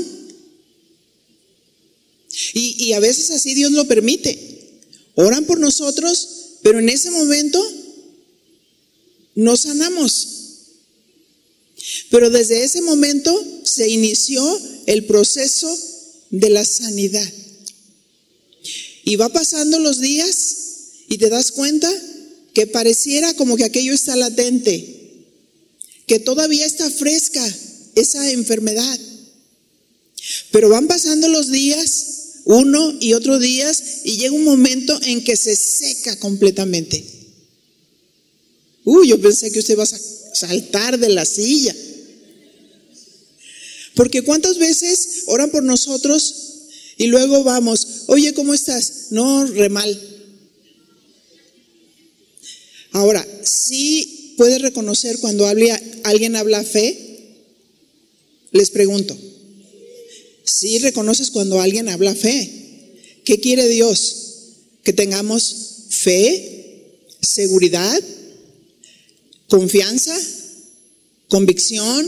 Y, 2.55 2.88
y, 2.88 2.92
a 2.92 3.00
veces 3.00 3.31
así 3.31 3.55
Dios 3.55 3.72
lo 3.72 3.87
permite. 3.87 4.38
Oran 5.14 5.44
por 5.44 5.59
nosotros, 5.59 6.59
pero 6.62 6.79
en 6.79 6.88
ese 6.88 7.11
momento 7.11 7.64
no 9.37 9.57
sanamos. 9.57 10.29
Pero 12.11 12.31
desde 12.31 12.64
ese 12.64 12.83
momento 12.83 13.33
se 13.62 13.88
inició 13.88 14.42
el 14.87 15.05
proceso 15.05 15.79
de 16.31 16.51
la 16.51 16.64
sanidad. 16.64 17.33
Y 19.05 19.14
va 19.14 19.29
pasando 19.29 19.79
los 19.79 20.01
días 20.01 20.57
y 21.09 21.18
te 21.18 21.29
das 21.29 21.53
cuenta 21.53 21.88
que 22.55 22.66
pareciera 22.66 23.35
como 23.35 23.57
que 23.57 23.64
aquello 23.64 23.92
está 23.92 24.16
latente, 24.16 25.27
que 26.07 26.18
todavía 26.18 26.66
está 26.66 26.90
fresca 26.90 27.46
esa 27.94 28.31
enfermedad. 28.33 28.99
Pero 30.51 30.70
van 30.70 30.88
pasando 30.88 31.29
los 31.29 31.51
días, 31.53 32.07
uno 32.44 32.96
y 33.01 33.12
otro 33.12 33.38
días, 33.38 33.83
y 34.05 34.16
llega 34.16 34.35
un 34.35 34.44
momento 34.44 34.99
en 35.05 35.22
que 35.22 35.37
se 35.37 35.55
seca 35.55 36.18
completamente. 36.18 37.15
Uy, 38.87 39.09
yo 39.09 39.20
pensé 39.20 39.51
que 39.51 39.59
usted 39.59 39.77
va 39.77 39.83
a 39.83 39.87
saltar 40.33 40.96
de 40.96 41.09
la 41.09 41.25
silla. 41.25 41.75
Porque 43.96 44.22
cuántas 44.22 44.59
veces 44.59 45.25
oran 45.27 45.51
por 45.51 45.64
nosotros 45.64 46.35
y 46.96 47.09
luego 47.09 47.42
vamos, 47.42 48.05
oye, 48.07 48.33
¿cómo 48.33 48.55
estás? 48.55 49.09
No, 49.11 49.44
re 49.44 49.68
mal. 49.68 50.01
Ahora, 52.92 53.27
sí 53.42 54.35
puede 54.37 54.61
reconocer 54.61 55.18
cuando 55.18 55.49
alguien 55.49 56.37
habla 56.37 56.62
fe, 56.62 57.35
les 58.53 58.70
pregunto, 58.70 59.16
sí 60.44 60.79
reconoces 60.79 61.33
cuando 61.33 61.61
alguien 61.61 61.88
habla 61.88 62.14
fe. 62.14 62.53
¿Qué 63.25 63.40
quiere 63.40 63.66
Dios? 63.66 64.16
Que 64.85 64.92
tengamos 64.92 65.57
fe, 65.90 67.01
seguridad, 67.20 68.01
Confianza, 69.48 70.16
convicción, 71.28 72.06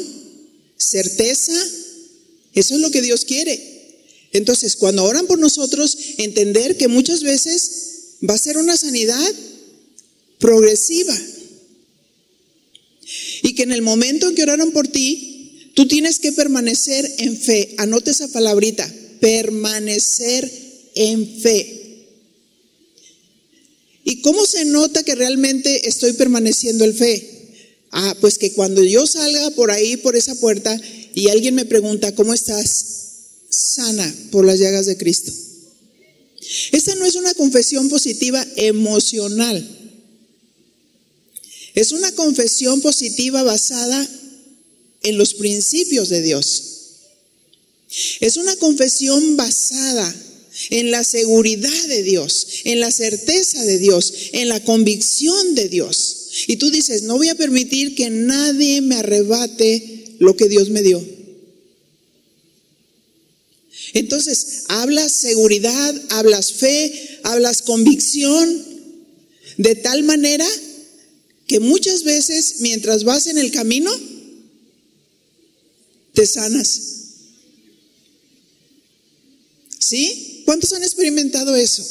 certeza. 0.76 1.54
Eso 2.54 2.74
es 2.74 2.80
lo 2.80 2.90
que 2.90 3.02
Dios 3.02 3.24
quiere. 3.24 3.78
Entonces, 4.32 4.76
cuando 4.76 5.04
oran 5.04 5.26
por 5.26 5.38
nosotros, 5.38 5.96
entender 6.18 6.76
que 6.76 6.88
muchas 6.88 7.22
veces 7.22 8.16
va 8.28 8.34
a 8.34 8.38
ser 8.38 8.58
una 8.58 8.76
sanidad 8.76 9.34
progresiva. 10.38 11.16
Y 13.42 13.54
que 13.54 13.62
en 13.62 13.72
el 13.72 13.82
momento 13.82 14.28
en 14.28 14.34
que 14.34 14.42
oraron 14.42 14.72
por 14.72 14.88
ti, 14.88 15.72
tú 15.74 15.86
tienes 15.86 16.18
que 16.18 16.32
permanecer 16.32 17.10
en 17.18 17.36
fe. 17.36 17.74
Anote 17.78 18.10
esa 18.10 18.28
palabrita, 18.28 18.92
permanecer 19.20 20.50
en 20.94 21.40
fe. 21.40 21.77
¿Y 24.08 24.22
cómo 24.22 24.46
se 24.46 24.64
nota 24.64 25.02
que 25.02 25.14
realmente 25.14 25.86
estoy 25.86 26.14
permaneciendo 26.14 26.86
en 26.86 26.94
fe? 26.94 27.84
Ah, 27.90 28.16
pues 28.22 28.38
que 28.38 28.52
cuando 28.52 28.82
yo 28.82 29.06
salga 29.06 29.50
por 29.50 29.70
ahí, 29.70 29.98
por 29.98 30.16
esa 30.16 30.34
puerta, 30.36 30.74
y 31.14 31.28
alguien 31.28 31.54
me 31.54 31.66
pregunta, 31.66 32.14
¿cómo 32.14 32.32
estás? 32.32 32.86
Sana 33.50 34.14
por 34.30 34.46
las 34.46 34.58
llagas 34.58 34.86
de 34.86 34.96
Cristo. 34.96 35.30
Esta 36.72 36.94
no 36.94 37.04
es 37.04 37.16
una 37.16 37.34
confesión 37.34 37.90
positiva 37.90 38.46
emocional. 38.56 39.92
Es 41.74 41.92
una 41.92 42.10
confesión 42.12 42.80
positiva 42.80 43.42
basada 43.42 44.08
en 45.02 45.18
los 45.18 45.34
principios 45.34 46.08
de 46.08 46.22
Dios. 46.22 46.62
Es 48.20 48.38
una 48.38 48.56
confesión 48.56 49.36
basada 49.36 50.14
en 50.70 50.90
la 50.90 51.04
seguridad 51.04 51.84
de 51.88 52.02
Dios, 52.02 52.46
en 52.64 52.80
la 52.80 52.90
certeza 52.90 53.64
de 53.64 53.78
Dios, 53.78 54.12
en 54.32 54.48
la 54.48 54.62
convicción 54.64 55.54
de 55.54 55.68
Dios. 55.68 56.30
Y 56.46 56.56
tú 56.56 56.70
dices, 56.70 57.02
no 57.02 57.16
voy 57.16 57.28
a 57.28 57.34
permitir 57.34 57.94
que 57.94 58.10
nadie 58.10 58.80
me 58.80 58.96
arrebate 58.96 60.16
lo 60.18 60.36
que 60.36 60.48
Dios 60.48 60.70
me 60.70 60.82
dio. 60.82 61.04
Entonces, 63.94 64.64
hablas 64.68 65.12
seguridad, 65.12 66.02
hablas 66.10 66.52
fe, 66.52 67.20
hablas 67.22 67.62
convicción, 67.62 68.64
de 69.56 69.74
tal 69.74 70.02
manera 70.02 70.46
que 71.46 71.60
muchas 71.60 72.04
veces 72.04 72.56
mientras 72.60 73.04
vas 73.04 73.26
en 73.26 73.38
el 73.38 73.50
camino, 73.50 73.90
te 76.12 76.26
sanas. 76.26 76.80
¿Sí? 79.78 80.27
¿Cuántos 80.48 80.72
han 80.72 80.82
experimentado 80.82 81.54
eso? 81.56 81.84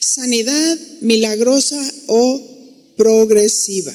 Sanidad 0.00 0.76
milagrosa 1.00 1.80
o 2.08 2.94
progresiva. 2.96 3.94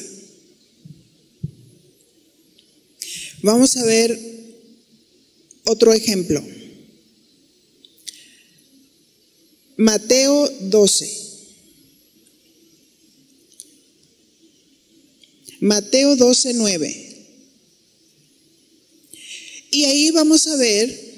Vamos 3.41 3.75
a 3.75 3.83
ver 3.83 4.17
otro 5.65 5.91
ejemplo. 5.91 6.41
Mateo 9.77 10.49
12. 10.61 11.23
Mateo 15.61 16.15
12, 16.15 16.53
9. 16.53 17.27
Y 19.71 19.85
ahí 19.85 20.11
vamos 20.11 20.45
a 20.47 20.55
ver 20.57 21.13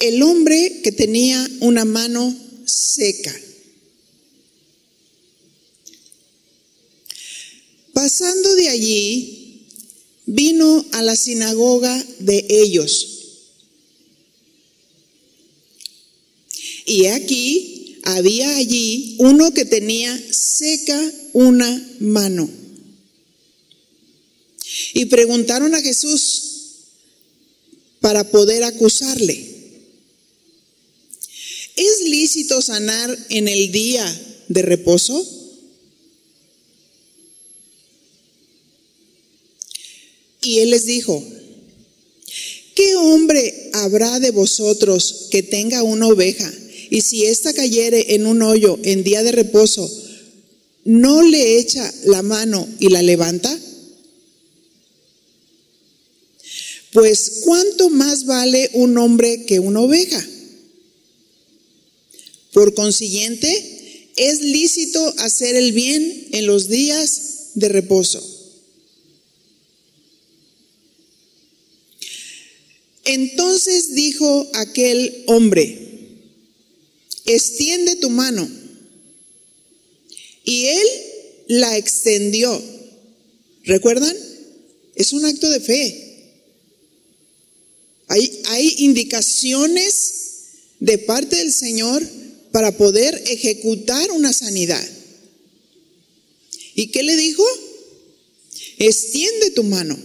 el 0.00 0.22
hombre 0.22 0.80
que 0.82 0.92
tenía 0.92 1.48
una 1.60 1.84
mano 1.84 2.36
seca. 2.66 3.34
Pasando 7.94 8.54
de 8.56 8.68
allí, 8.68 9.68
vino 10.26 10.84
a 10.92 11.02
la 11.02 11.16
sinagoga 11.16 12.04
de 12.18 12.44
ellos. 12.50 13.13
Y 16.94 17.06
aquí 17.06 17.98
había 18.04 18.56
allí 18.56 19.16
uno 19.18 19.52
que 19.52 19.64
tenía 19.64 20.16
seca 20.30 21.12
una 21.32 21.96
mano. 21.98 22.48
Y 24.92 25.06
preguntaron 25.06 25.74
a 25.74 25.82
Jesús 25.82 26.42
para 27.98 28.30
poder 28.30 28.62
acusarle. 28.62 29.34
¿Es 31.74 32.08
lícito 32.08 32.62
sanar 32.62 33.18
en 33.28 33.48
el 33.48 33.72
día 33.72 34.06
de 34.46 34.62
reposo? 34.62 35.26
Y 40.42 40.60
él 40.60 40.70
les 40.70 40.86
dijo, 40.86 41.24
¿qué 42.76 42.94
hombre 42.94 43.70
habrá 43.72 44.20
de 44.20 44.30
vosotros 44.30 45.26
que 45.32 45.42
tenga 45.42 45.82
una 45.82 46.06
oveja 46.06 46.54
y 46.90 47.00
si 47.02 47.24
ésta 47.26 47.52
cayere 47.52 48.14
en 48.14 48.26
un 48.26 48.42
hoyo 48.42 48.78
en 48.82 49.02
día 49.02 49.22
de 49.22 49.32
reposo, 49.32 49.90
no 50.84 51.22
le 51.22 51.58
echa 51.58 51.92
la 52.04 52.22
mano 52.22 52.68
y 52.78 52.88
la 52.88 53.02
levanta? 53.02 53.58
Pues 56.92 57.40
¿cuánto 57.44 57.90
más 57.90 58.24
vale 58.26 58.70
un 58.74 58.96
hombre 58.98 59.44
que 59.46 59.58
una 59.58 59.80
oveja? 59.80 60.24
Por 62.52 62.74
consiguiente, 62.74 64.10
es 64.16 64.40
lícito 64.40 65.14
hacer 65.18 65.56
el 65.56 65.72
bien 65.72 66.28
en 66.32 66.46
los 66.46 66.68
días 66.68 67.50
de 67.54 67.68
reposo. 67.68 68.22
Entonces 73.04 73.94
dijo 73.94 74.48
aquel 74.54 75.24
hombre, 75.26 75.83
extiende 77.24 77.96
tu 77.96 78.10
mano. 78.10 78.48
Y 80.44 80.66
él 80.66 80.86
la 81.48 81.76
extendió. 81.76 82.62
¿Recuerdan? 83.64 84.16
Es 84.94 85.12
un 85.12 85.24
acto 85.24 85.48
de 85.48 85.60
fe. 85.60 86.04
Hay, 88.08 88.74
indicaciones 88.78 90.12
de 90.78 90.98
parte 90.98 91.36
del 91.36 91.52
Señor 91.52 92.06
para 92.52 92.76
poder 92.76 93.20
ejecutar 93.26 94.10
una 94.12 94.32
sanidad. 94.32 94.86
¿Y 96.74 96.88
qué 96.88 97.02
le 97.02 97.16
dijo? 97.16 97.44
Extiende 98.78 99.50
tu 99.52 99.64
mano. 99.64 99.98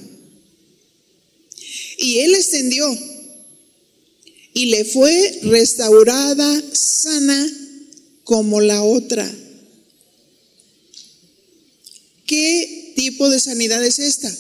Y 1.98 2.20
él 2.20 2.34
extendió 2.34 2.88
y 4.60 4.66
le 4.66 4.84
fue 4.84 5.40
restaurada 5.44 6.62
sana 6.74 7.50
como 8.26 8.60
la 8.60 8.84
otra. 8.84 9.26
¿Qué 12.26 12.92
tipo 12.94 13.30
de 13.30 13.40
sanidad 13.40 13.82
es 13.86 14.00
esta? 14.00 14.36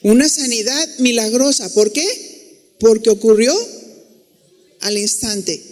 Una 0.00 0.26
sanidad 0.30 0.88
milagrosa. 1.00 1.68
¿Por 1.74 1.92
qué? 1.92 2.64
Porque 2.80 3.10
ocurrió 3.10 3.54
al 4.80 4.96
instante. 4.96 5.62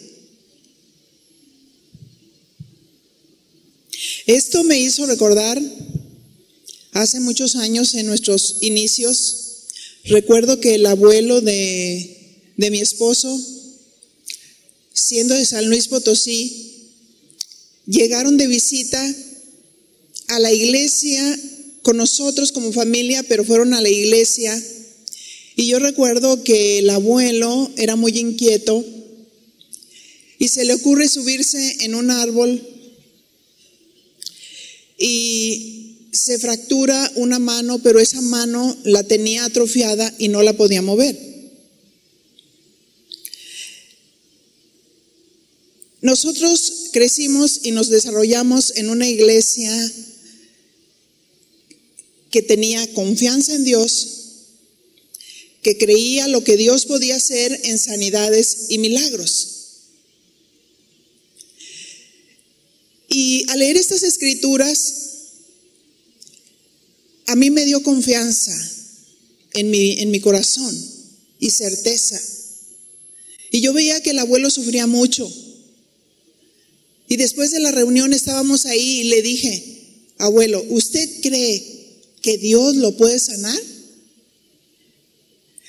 Esto 4.27 4.63
me 4.63 4.79
hizo 4.79 5.07
recordar 5.07 5.59
hace 6.93 7.19
muchos 7.21 7.57
años 7.57 7.95
en 7.95 8.05
nuestros 8.05 8.59
inicios, 8.61 9.46
recuerdo 10.09 10.61
que 10.61 10.75
el 10.75 10.87
abuelo 10.87 11.41
de, 11.41 12.53
de 12.57 12.71
mi 12.71 12.81
esposo, 12.81 13.39
siendo 14.93 15.35
de 15.35 15.45
San 15.45 15.69
Luis 15.69 15.89
Potosí, 15.89 16.93
llegaron 17.87 18.37
de 18.37 18.47
visita 18.47 19.15
a 20.29 20.39
la 20.41 20.53
iglesia 20.53 21.39
con 21.83 21.97
nosotros 21.97 22.53
como 22.53 22.73
familia, 22.73 23.23
pero 23.23 23.45
fueron 23.45 23.75
a 23.75 23.81
la 23.81 23.89
iglesia. 23.89 24.61
Y 25.55 25.69
yo 25.69 25.79
recuerdo 25.79 26.43
que 26.43 26.81
el 26.81 26.91
abuelo 26.91 27.71
era 27.77 27.97
muy 27.97 28.19
inquieto 28.19 28.85
y 30.39 30.49
se 30.49 30.65
le 30.65 30.75
ocurre 30.75 31.09
subirse 31.09 31.85
en 31.85 31.95
un 31.95 32.11
árbol 32.11 32.61
y 34.99 35.76
se 36.17 36.39
fractura 36.39 37.13
una 37.17 37.39
mano, 37.39 37.79
pero 37.79 38.01
esa 38.01 38.21
mano 38.21 38.77
la 38.85 39.03
tenía 39.05 39.45
atrofiada 39.45 40.13
y 40.19 40.29
no 40.29 40.43
la 40.43 40.57
podía 40.57 40.83
mover. 40.83 41.17
Nosotros 46.01 46.91
crecimos 46.93 47.61
y 47.65 47.73
nos 47.73 47.89
desarrollamos 47.89 48.73
en 48.77 48.91
una 48.91 49.09
iglesia 49.09 49.93
que 52.31 52.43
tenía 52.43 52.87
confianza 52.95 53.55
en 53.55 53.65
Dios, 53.65 54.09
que 55.63 55.79
creía 55.79 56.29
lo 56.29 56.45
que 56.45 56.57
Dios 56.57 56.87
podía 56.87 57.17
hacer 57.17 57.61
en 57.65 57.79
sanidades 57.79 58.67
y 58.69 58.79
milagros. 58.79 59.57
Y 63.09 63.49
al 63.49 63.61
leer 63.61 63.77
estas 63.77 64.03
escrituras, 64.03 65.06
a 67.27 67.37
mí 67.37 67.51
me 67.51 67.65
dio 67.65 67.83
confianza 67.83 68.55
en 69.55 69.71
mi, 69.71 70.01
en 70.01 70.11
mi 70.11 70.21
corazón 70.21 70.75
y 71.39 71.51
certeza. 71.51 72.21
Y 73.51 73.61
yo 73.61 73.73
veía 73.73 74.01
que 74.03 74.11
el 74.11 74.19
abuelo 74.19 74.51
sufría 74.51 74.87
mucho. 74.87 75.31
Y 77.09 77.17
después 77.17 77.51
de 77.51 77.61
la 77.61 77.73
reunión 77.73 78.13
estábamos 78.13 78.67
ahí 78.67 79.01
y 79.01 79.05
le 79.05 79.23
dije, 79.23 79.63
abuelo, 80.19 80.65
¿usted 80.71 81.09
cree 81.23 81.63
que 82.23 82.39
Dios 82.39 82.77
lo 82.77 82.97
puede 82.97 83.19
sanar? 83.19 83.61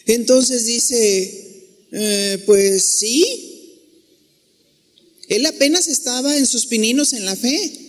Entonces 0.07 0.65
dice, 0.65 1.67
eh, 1.91 2.43
pues 2.45 2.83
sí, 2.83 3.25
él 5.27 5.45
apenas 5.45 5.87
estaba 5.87 6.37
en 6.37 6.45
sus 6.45 6.65
pininos 6.65 7.13
en 7.13 7.25
la 7.25 7.35
fe. 7.35 7.86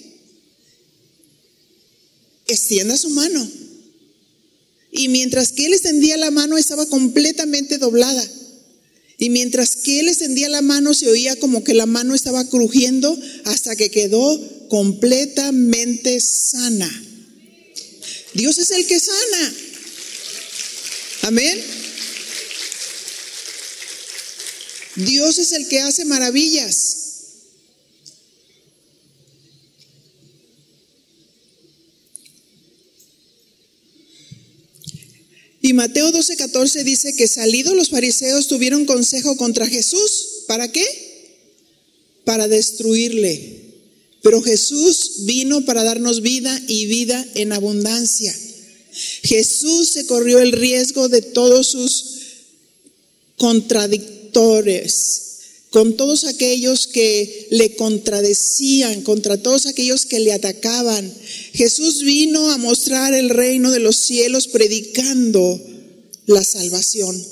Extienda 2.49 2.97
su 2.97 3.11
mano. 3.11 3.49
Y 4.91 5.09
mientras 5.09 5.53
que 5.53 5.67
él 5.67 5.75
extendía 5.75 6.17
la 6.17 6.31
mano 6.31 6.59
estaba 6.59 6.87
completamente 6.87 7.79
doblada. 7.79 8.29
Y 9.19 9.31
mientras 9.31 9.77
que 9.77 10.01
él 10.01 10.09
extendía 10.09 10.49
la 10.49 10.63
mano 10.63 10.95
se 10.95 11.09
oía 11.09 11.37
como 11.37 11.65
que 11.65 11.75
la 11.75 11.87
mano 11.87 12.15
estaba 12.15 12.45
crujiendo 12.49 13.17
hasta 13.45 13.77
que 13.77 13.91
quedó 13.91 14.69
completamente 14.69 16.21
sana. 16.21 17.05
Dios 18.35 18.59
es 18.59 18.71
el 18.71 18.87
que 18.87 19.01
sana. 19.01 19.55
Amén. 21.23 21.61
Dios 24.97 25.39
es 25.39 25.53
el 25.53 25.69
que 25.69 25.81
hace 25.81 26.05
maravillas. 26.05 26.98
Y 35.69 35.75
Mateo 35.75 36.11
12:14 36.11 36.83
dice 36.83 37.15
que 37.15 37.29
salidos 37.29 37.77
los 37.77 37.91
fariseos 37.91 38.49
tuvieron 38.49 38.87
consejo 38.87 39.37
contra 39.37 39.67
Jesús. 39.67 40.45
¿Para 40.47 40.73
qué? 40.73 40.83
Para 42.25 42.49
destruirle. 42.49 43.75
Pero 44.23 44.41
Jesús 44.41 45.27
vino 45.27 45.67
para 45.67 45.85
darnos 45.85 46.23
vida 46.23 46.59
y 46.69 46.87
vida 46.87 47.23
en 47.35 47.53
abundancia. 47.53 48.35
Jesús 49.25 49.91
se 49.91 50.07
corrió 50.07 50.39
el 50.39 50.53
riesgo 50.53 51.11
de 51.11 51.21
todos 51.21 51.67
sus 51.67 52.05
contradictores, 53.37 55.28
con 55.71 55.97
todos 55.97 56.25
aquellos 56.25 56.87
que 56.87 57.49
le 57.51 57.77
contradecían, 57.77 59.03
contra 59.03 59.37
todos 59.43 59.67
aquellos 59.67 60.07
que 60.07 60.21
le 60.21 60.33
atacaban. 60.33 61.13
Jesús 61.53 62.03
vino 62.03 62.51
a 62.51 62.59
mostrar 62.59 63.13
el 63.13 63.29
reino 63.29 63.71
de 63.71 63.81
los 63.81 63.97
cielos 63.97 64.49
predicando 64.49 65.61
la 66.27 66.43
salvación, 66.43 67.23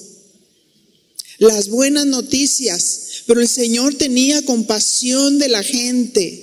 las 1.38 1.68
buenas 1.68 2.06
noticias, 2.06 3.22
pero 3.26 3.40
el 3.40 3.48
Señor 3.48 3.94
tenía 3.94 4.44
compasión 4.44 5.38
de 5.38 5.48
la 5.48 5.62
gente. 5.62 6.42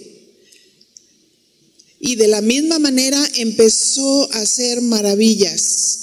Y 1.99 2.15
de 2.15 2.27
la 2.27 2.41
misma 2.41 2.79
manera 2.79 3.31
empezó 3.35 4.31
a 4.33 4.39
hacer 4.39 4.81
maravillas. 4.81 5.99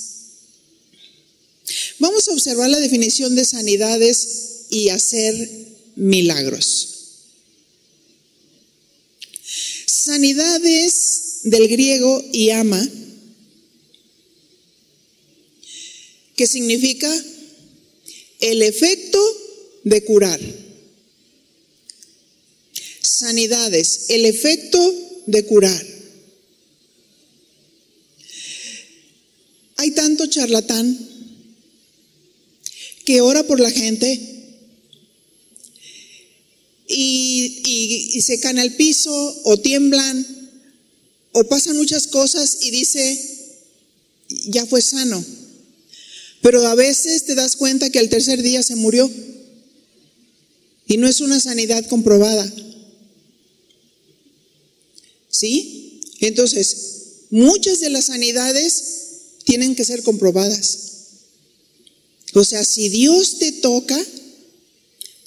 Vamos 1.98 2.26
a 2.26 2.32
observar 2.32 2.70
la 2.70 2.80
definición 2.80 3.34
de 3.34 3.44
sanidades 3.44 4.66
y 4.70 4.88
hacer 4.88 5.59
milagros. 6.00 6.88
Sanidades 9.86 11.40
del 11.44 11.68
griego 11.68 12.24
y 12.32 12.50
ama, 12.50 12.88
que 16.36 16.46
significa 16.46 17.14
el 18.40 18.62
efecto 18.62 19.20
de 19.84 20.02
curar. 20.04 20.40
Sanidades, 23.02 24.06
el 24.08 24.24
efecto 24.24 25.22
de 25.26 25.44
curar. 25.44 25.86
Hay 29.76 29.90
tanto 29.90 30.26
charlatán 30.26 30.98
que 33.04 33.20
ora 33.20 33.42
por 33.42 33.60
la 33.60 33.70
gente 33.70 34.29
y, 38.12 38.20
se 38.22 38.40
caen 38.40 38.58
al 38.58 38.74
piso 38.74 39.12
o 39.44 39.56
tiemblan 39.58 40.26
o 41.32 41.44
pasan 41.44 41.76
muchas 41.76 42.06
cosas 42.06 42.58
y 42.62 42.70
dice, 42.70 43.58
ya 44.46 44.66
fue 44.66 44.82
sano. 44.82 45.24
Pero 46.42 46.66
a 46.66 46.74
veces 46.74 47.24
te 47.24 47.34
das 47.34 47.56
cuenta 47.56 47.90
que 47.90 47.98
al 47.98 48.08
tercer 48.08 48.42
día 48.42 48.62
se 48.62 48.76
murió 48.76 49.10
y 50.86 50.96
no 50.96 51.06
es 51.06 51.20
una 51.20 51.38
sanidad 51.38 51.86
comprobada. 51.86 52.50
¿Sí? 55.28 56.00
Entonces, 56.20 57.26
muchas 57.30 57.80
de 57.80 57.90
las 57.90 58.06
sanidades 58.06 58.84
tienen 59.44 59.74
que 59.74 59.84
ser 59.84 60.02
comprobadas. 60.02 60.90
O 62.34 62.44
sea, 62.44 62.64
si 62.64 62.88
Dios 62.88 63.38
te 63.38 63.52
toca, 63.52 63.98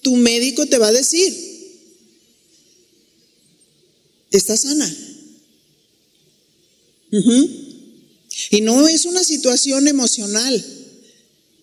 tu 0.01 0.15
médico 0.15 0.65
te 0.65 0.77
va 0.77 0.87
a 0.87 0.93
decir, 0.93 1.52
está 4.37 4.57
sana. 4.57 4.93
Y 8.49 8.61
no 8.61 8.87
es 8.87 9.05
una 9.05 9.23
situación 9.23 9.87
emocional, 9.87 10.65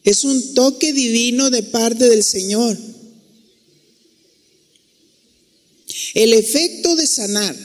es 0.05 0.25
un 0.25 0.55
toque 0.55 0.93
divino 0.93 1.51
de 1.51 1.65
parte 1.65 2.09
del 2.09 2.23
Señor. 2.23 2.79
El 6.15 6.33
efecto 6.33 6.97
de 6.97 7.07
sanar, 7.07 7.57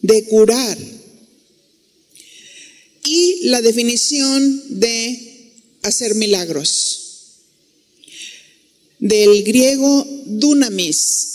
de 0.00 0.24
curar 0.24 0.78
y 3.04 3.48
la 3.48 3.60
definición 3.60 4.80
de 4.80 5.52
hacer 5.82 6.14
milagros. 6.14 6.98
Del 8.98 9.42
griego 9.42 10.06
dunamis, 10.26 11.32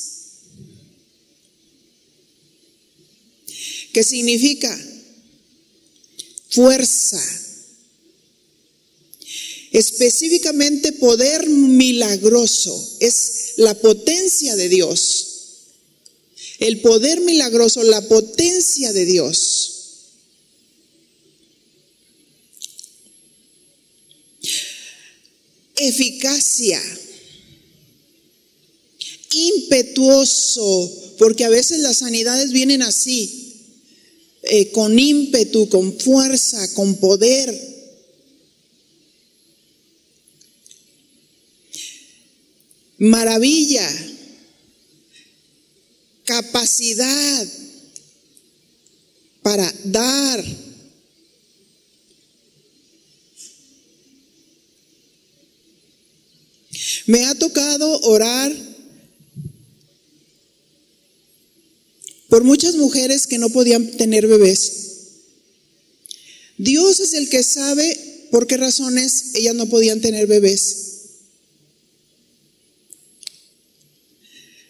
¿Qué 3.97 4.03
significa 4.03 4.79
fuerza, 6.51 7.19
específicamente 9.71 10.91
poder 10.91 11.49
milagroso, 11.49 12.97
es 12.99 13.53
la 13.57 13.73
potencia 13.73 14.55
de 14.55 14.69
Dios. 14.69 15.27
El 16.59 16.81
poder 16.81 17.21
milagroso, 17.21 17.81
la 17.81 18.07
potencia 18.07 18.93
de 18.93 19.05
Dios. 19.05 19.73
Eficacia, 25.75 26.83
impetuoso, 29.31 31.15
porque 31.17 31.45
a 31.45 31.49
veces 31.49 31.79
las 31.79 31.97
sanidades 31.97 32.51
vienen 32.51 32.83
así, 32.83 33.46
eh, 34.49 34.71
con 34.71 34.97
ímpetu, 34.97 35.69
con 35.69 35.97
fuerza, 35.99 36.73
con 36.73 36.95
poder. 36.97 37.77
Maravilla, 42.99 43.87
capacidad 46.23 47.47
para 49.41 49.73
dar. 49.83 50.43
Me 57.05 57.25
ha 57.25 57.35
tocado 57.35 58.01
orar 58.01 58.76
por 62.37 62.43
muchas 62.43 62.75
mujeres 62.75 63.25
que 63.25 63.39
no 63.39 63.49
podían 63.49 63.97
tener 63.97 64.27
bebés. 64.27 64.71
Dios 66.59 66.99
es 66.99 67.15
el 67.15 67.29
que 67.29 67.41
sabe 67.41 68.27
por 68.29 68.45
qué 68.45 68.57
razones 68.57 69.31
ellas 69.33 69.55
no 69.55 69.65
podían 69.65 70.01
tener 70.01 70.27
bebés. 70.27 70.75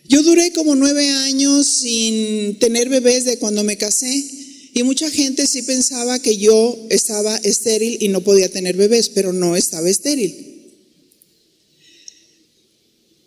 Yo 0.08 0.24
duré 0.24 0.54
como 0.54 0.76
nueve 0.76 1.10
años 1.10 1.68
sin 1.68 2.58
tener 2.58 2.88
bebés 2.88 3.26
de 3.26 3.38
cuando 3.38 3.66
me 3.66 3.76
casé 3.76 4.26
y 4.74 4.84
mucha 4.84 5.12
gente 5.12 5.46
sí 5.46 5.62
pensaba 5.64 6.20
que 6.20 6.38
yo 6.38 6.88
estaba 6.90 7.36
estéril 7.36 7.98
y 8.00 8.08
no 8.08 8.22
podía 8.22 8.48
tener 8.48 8.78
bebés, 8.78 9.10
pero 9.10 9.34
no 9.34 9.58
estaba 9.58 9.90
estéril. 9.90 10.72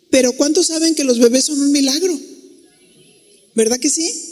Pero 0.09 0.33
¿cuántos 0.33 0.65
saben 0.65 0.95
que 0.95 1.03
los 1.03 1.19
bebés 1.19 1.45
son 1.45 1.61
un 1.61 1.71
milagro? 1.71 2.19
¿Verdad 3.53 3.79
que 3.79 3.91
sí? 3.91 4.30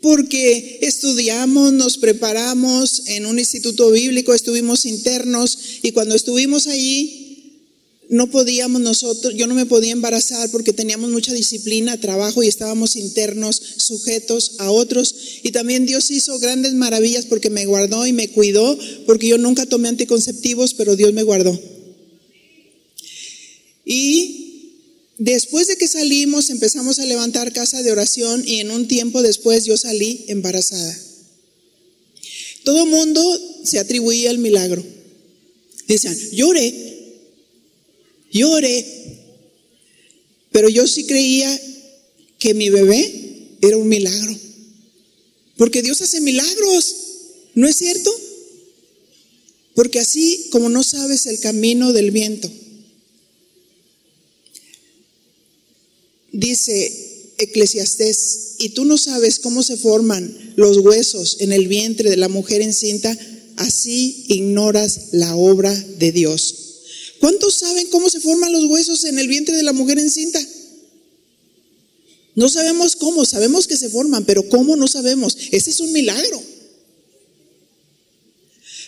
Porque 0.00 0.78
estudiamos, 0.82 1.72
nos 1.72 1.98
preparamos 1.98 3.02
en 3.06 3.26
un 3.26 3.38
instituto 3.38 3.90
bíblico, 3.90 4.32
estuvimos 4.32 4.86
internos 4.86 5.58
y 5.82 5.90
cuando 5.90 6.14
estuvimos 6.14 6.66
allí 6.68 7.28
no 8.08 8.30
podíamos 8.30 8.80
nosotros, 8.80 9.34
yo 9.34 9.46
no 9.46 9.54
me 9.54 9.66
podía 9.66 9.92
embarazar 9.92 10.50
porque 10.50 10.72
teníamos 10.72 11.10
mucha 11.10 11.32
disciplina, 11.32 12.00
trabajo 12.00 12.42
y 12.42 12.48
estábamos 12.48 12.96
internos, 12.96 13.60
sujetos 13.76 14.52
a 14.58 14.70
otros. 14.70 15.14
Y 15.42 15.52
también 15.52 15.84
Dios 15.84 16.10
hizo 16.10 16.38
grandes 16.38 16.74
maravillas 16.74 17.26
porque 17.26 17.50
me 17.50 17.66
guardó 17.66 18.06
y 18.06 18.12
me 18.12 18.30
cuidó, 18.30 18.78
porque 19.04 19.28
yo 19.28 19.36
nunca 19.36 19.66
tomé 19.66 19.88
anticonceptivos, 19.88 20.74
pero 20.74 20.96
Dios 20.96 21.12
me 21.12 21.22
guardó. 21.22 21.58
Y 23.84 24.47
Después 25.18 25.66
de 25.66 25.76
que 25.76 25.88
salimos, 25.88 26.48
empezamos 26.48 27.00
a 27.00 27.04
levantar 27.04 27.52
casa 27.52 27.82
de 27.82 27.90
oración 27.90 28.44
y 28.46 28.60
en 28.60 28.70
un 28.70 28.86
tiempo 28.86 29.20
después 29.20 29.64
yo 29.64 29.76
salí 29.76 30.24
embarazada. 30.28 30.96
Todo 32.62 32.86
mundo 32.86 33.20
se 33.64 33.80
atribuía 33.80 34.30
el 34.30 34.38
milagro. 34.38 34.84
Decían, 35.88 36.16
lloré, 36.30 36.72
lloré. 38.30 38.84
Pero 40.52 40.68
yo 40.68 40.86
sí 40.86 41.04
creía 41.04 41.60
que 42.38 42.54
mi 42.54 42.70
bebé 42.70 43.56
era 43.60 43.76
un 43.76 43.88
milagro. 43.88 44.38
Porque 45.56 45.82
Dios 45.82 46.00
hace 46.00 46.20
milagros, 46.20 46.94
¿no 47.54 47.66
es 47.66 47.74
cierto? 47.74 48.14
Porque 49.74 49.98
así 49.98 50.46
como 50.50 50.68
no 50.68 50.84
sabes 50.84 51.26
el 51.26 51.40
camino 51.40 51.92
del 51.92 52.12
viento, 52.12 52.48
dice 56.38 57.34
Eclesiastés, 57.38 58.54
y 58.58 58.70
tú 58.70 58.84
no 58.84 58.96
sabes 58.96 59.38
cómo 59.38 59.62
se 59.62 59.76
forman 59.76 60.54
los 60.56 60.78
huesos 60.78 61.36
en 61.40 61.52
el 61.52 61.68
vientre 61.68 62.10
de 62.10 62.16
la 62.16 62.28
mujer 62.28 62.62
encinta, 62.62 63.16
así 63.56 64.24
ignoras 64.28 65.08
la 65.12 65.34
obra 65.36 65.72
de 65.72 66.12
Dios. 66.12 66.54
¿Cuántos 67.20 67.54
saben 67.54 67.88
cómo 67.88 68.08
se 68.08 68.20
forman 68.20 68.52
los 68.52 68.64
huesos 68.66 69.04
en 69.04 69.18
el 69.18 69.26
vientre 69.26 69.56
de 69.56 69.64
la 69.64 69.72
mujer 69.72 69.98
encinta? 69.98 70.40
No 72.36 72.48
sabemos 72.48 72.94
cómo, 72.94 73.24
sabemos 73.24 73.66
que 73.66 73.76
se 73.76 73.90
forman, 73.90 74.24
pero 74.24 74.48
cómo 74.48 74.76
no 74.76 74.86
sabemos. 74.86 75.36
Ese 75.50 75.70
es 75.70 75.80
un 75.80 75.92
milagro. 75.92 76.40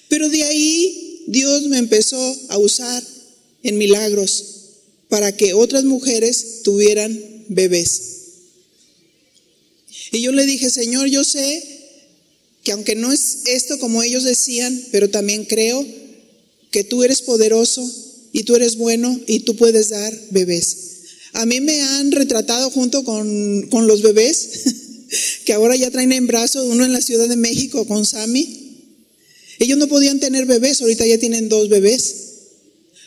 Pero 0.08 0.28
de 0.28 0.44
ahí 0.44 1.24
Dios 1.26 1.62
me 1.66 1.78
empezó 1.78 2.36
a 2.48 2.58
usar 2.58 3.02
en 3.64 3.76
milagros 3.76 4.44
para 5.08 5.36
que 5.36 5.54
otras 5.54 5.84
mujeres 5.84 6.62
tuvieran 6.62 7.29
bebés. 7.50 8.20
Y 10.12 10.22
yo 10.22 10.32
le 10.32 10.46
dije, 10.46 10.70
Señor, 10.70 11.08
yo 11.08 11.24
sé 11.24 11.62
que 12.64 12.72
aunque 12.72 12.94
no 12.94 13.12
es 13.12 13.42
esto 13.46 13.78
como 13.78 14.02
ellos 14.02 14.24
decían, 14.24 14.82
pero 14.92 15.10
también 15.10 15.44
creo 15.44 15.84
que 16.70 16.84
tú 16.84 17.02
eres 17.02 17.22
poderoso 17.22 17.88
y 18.32 18.44
tú 18.44 18.54
eres 18.54 18.76
bueno 18.76 19.18
y 19.26 19.40
tú 19.40 19.56
puedes 19.56 19.90
dar 19.90 20.18
bebés. 20.30 20.76
A 21.32 21.46
mí 21.46 21.60
me 21.60 21.80
han 21.80 22.12
retratado 22.12 22.70
junto 22.70 23.04
con, 23.04 23.86
los 23.86 24.02
bebés, 24.02 24.64
que 25.44 25.52
ahora 25.52 25.76
ya 25.76 25.90
traen 25.90 26.12
en 26.12 26.26
brazos, 26.26 26.66
uno 26.66 26.84
en 26.84 26.92
la 26.92 27.00
Ciudad 27.00 27.28
de 27.28 27.36
México 27.36 27.86
con 27.86 28.04
Sammy. 28.04 28.68
Ellos 29.58 29.78
no 29.78 29.88
podían 29.88 30.20
tener 30.20 30.46
bebés, 30.46 30.80
ahorita 30.80 31.06
ya 31.06 31.18
tienen 31.18 31.48
dos 31.48 31.68
bebés. 31.68 32.16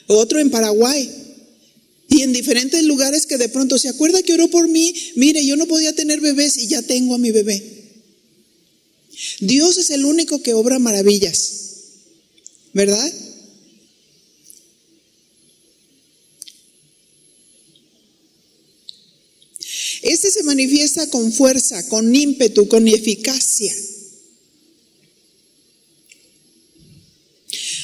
Otro 0.07 0.39
en 0.39 0.51
Paraguay. 0.51 1.22
Y 2.13 2.21
en 2.21 2.31
diferentes 2.31 2.83
lugares 2.83 3.25
que 3.25 3.39
de 3.39 3.49
pronto 3.49 3.79
se 3.79 3.89
acuerda 3.89 4.21
que 4.21 4.35
oró 4.35 4.47
por 4.47 4.67
mí. 4.67 4.93
Mire, 5.15 5.43
yo 5.43 5.55
no 5.55 5.65
podía 5.65 5.95
tener 5.95 6.21
bebés 6.21 6.57
y 6.57 6.67
ya 6.67 6.83
tengo 6.83 7.15
a 7.15 7.17
mi 7.17 7.31
bebé. 7.31 8.03
Dios 9.39 9.79
es 9.79 9.89
el 9.89 10.05
único 10.05 10.43
que 10.43 10.53
obra 10.53 10.77
maravillas. 10.77 11.53
¿Verdad? 12.71 13.11
Este 20.03 20.29
se 20.29 20.43
manifiesta 20.43 21.09
con 21.09 21.33
fuerza, 21.33 21.87
con 21.87 22.15
ímpetu, 22.15 22.67
con 22.67 22.87
eficacia. 22.87 23.73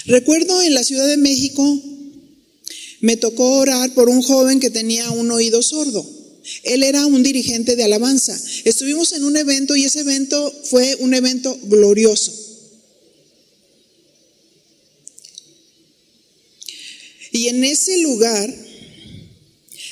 Recuerdo 0.06 0.62
en 0.62 0.76
la 0.76 0.84
Ciudad 0.84 1.08
de 1.08 1.18
México, 1.18 1.82
me 3.02 3.18
tocó 3.18 3.60
orar 3.60 3.94
por 3.94 4.10
un 4.10 4.22
joven 4.22 4.60
que 4.60 4.70
tenía 4.70 5.10
un 5.12 5.32
oído 5.32 5.62
sordo. 5.62 6.06
Él 6.64 6.84
era 6.84 7.06
un 7.06 7.24
dirigente 7.24 7.76
de 7.76 7.84
alabanza. 7.84 8.40
Estuvimos 8.66 9.14
en 9.14 9.24
un 9.24 9.38
evento 9.38 9.76
y 9.76 9.86
ese 9.86 10.02
evento 10.02 10.54
fue 10.66 10.96
un 11.00 11.14
evento 11.14 11.58
glorioso. 11.64 12.34
Y 17.32 17.48
en 17.48 17.64
ese 17.64 18.00
lugar 18.00 18.54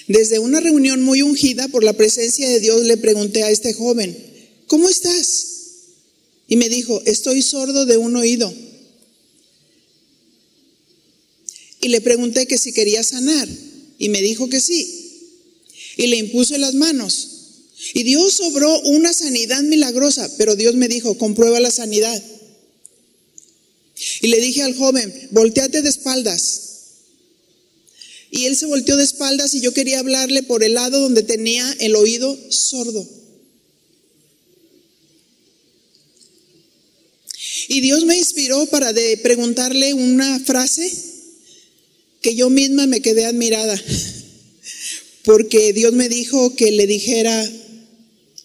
desde 0.07 0.39
una 0.39 0.61
reunión 0.61 1.03
muy 1.03 1.21
ungida 1.21 1.67
por 1.67 1.83
la 1.83 1.93
presencia 1.93 2.47
de 2.49 2.61
Dios 2.61 2.85
le 2.85 2.95
pregunté 2.97 3.43
a 3.43 3.51
este 3.51 3.73
joven, 3.73 4.17
¿cómo 4.67 4.87
estás? 4.87 5.47
Y 6.47 6.55
me 6.55 6.69
dijo, 6.69 7.01
estoy 7.05 7.41
sordo 7.41 7.85
de 7.85 7.97
un 7.97 8.15
oído. 8.15 8.51
Y 11.87 11.89
le 11.89 12.01
pregunté 12.01 12.47
que 12.47 12.57
si 12.57 12.73
quería 12.73 13.01
sanar. 13.01 13.47
Y 13.97 14.09
me 14.09 14.21
dijo 14.21 14.49
que 14.49 14.59
sí. 14.59 15.31
Y 15.95 16.07
le 16.07 16.17
impuse 16.17 16.57
las 16.57 16.73
manos. 16.73 17.29
Y 17.93 18.03
Dios 18.03 18.41
obró 18.41 18.81
una 18.81 19.13
sanidad 19.13 19.63
milagrosa, 19.63 20.29
pero 20.37 20.57
Dios 20.57 20.75
me 20.75 20.89
dijo, 20.89 21.17
comprueba 21.17 21.61
la 21.61 21.71
sanidad. 21.71 22.21
Y 24.19 24.27
le 24.27 24.41
dije 24.41 24.63
al 24.63 24.75
joven, 24.75 25.29
volteate 25.31 25.81
de 25.81 25.87
espaldas. 25.87 26.63
Y 28.31 28.47
él 28.47 28.57
se 28.57 28.65
volteó 28.65 28.97
de 28.97 29.05
espaldas 29.05 29.53
y 29.53 29.61
yo 29.61 29.73
quería 29.73 29.99
hablarle 29.99 30.43
por 30.43 30.65
el 30.65 30.73
lado 30.73 30.99
donde 30.99 31.23
tenía 31.23 31.73
el 31.79 31.95
oído 31.95 32.37
sordo. 32.51 33.07
Y 37.69 37.79
Dios 37.79 38.03
me 38.03 38.17
inspiró 38.17 38.65
para 38.65 38.91
de 38.91 39.15
preguntarle 39.19 39.93
una 39.93 40.37
frase 40.41 41.06
yo 42.35 42.49
misma 42.49 42.87
me 42.87 43.01
quedé 43.01 43.25
admirada, 43.25 43.81
porque 45.23 45.73
Dios 45.73 45.93
me 45.93 46.09
dijo 46.09 46.55
que 46.55 46.71
le 46.71 46.87
dijera, 46.87 47.49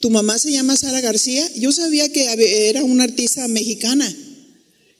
¿tu 0.00 0.10
mamá 0.10 0.38
se 0.38 0.52
llama 0.52 0.76
Sara 0.76 1.00
García? 1.00 1.48
Yo 1.56 1.72
sabía 1.72 2.10
que 2.10 2.26
era 2.68 2.82
una 2.84 3.04
artista 3.04 3.46
mexicana. 3.48 4.14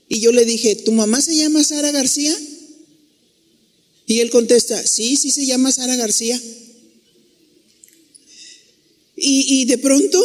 Y 0.09 0.21
yo 0.21 0.31
le 0.31 0.45
dije, 0.45 0.77
¿tu 0.77 0.93
mamá 0.93 1.23
se 1.23 1.35
llama 1.35 1.65
Sara 1.65 1.91
García? 1.91 2.37
Y 4.07 4.21
él 4.21 4.31
contesta, 4.31 4.87
sí, 4.87 5.17
sí 5.17 5.31
se 5.31 5.47
llama 5.47 5.73
Sara 5.73 5.97
García. 5.97 6.41
Y, 9.17 9.65
de 9.67 9.79
pronto 9.79 10.21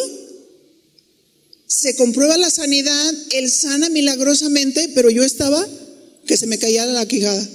se 1.68 1.96
comprueba 1.96 2.38
la 2.38 2.50
sanidad, 2.50 3.14
él 3.32 3.50
sana 3.52 3.90
milagrosamente, 3.90 4.90
pero 4.96 5.10
yo 5.10 5.24
estaba 5.24 5.68
que 6.26 6.36
se 6.36 6.48
me 6.48 6.58
caía 6.58 6.86
la 6.86 7.08
quijada. 7.08 7.48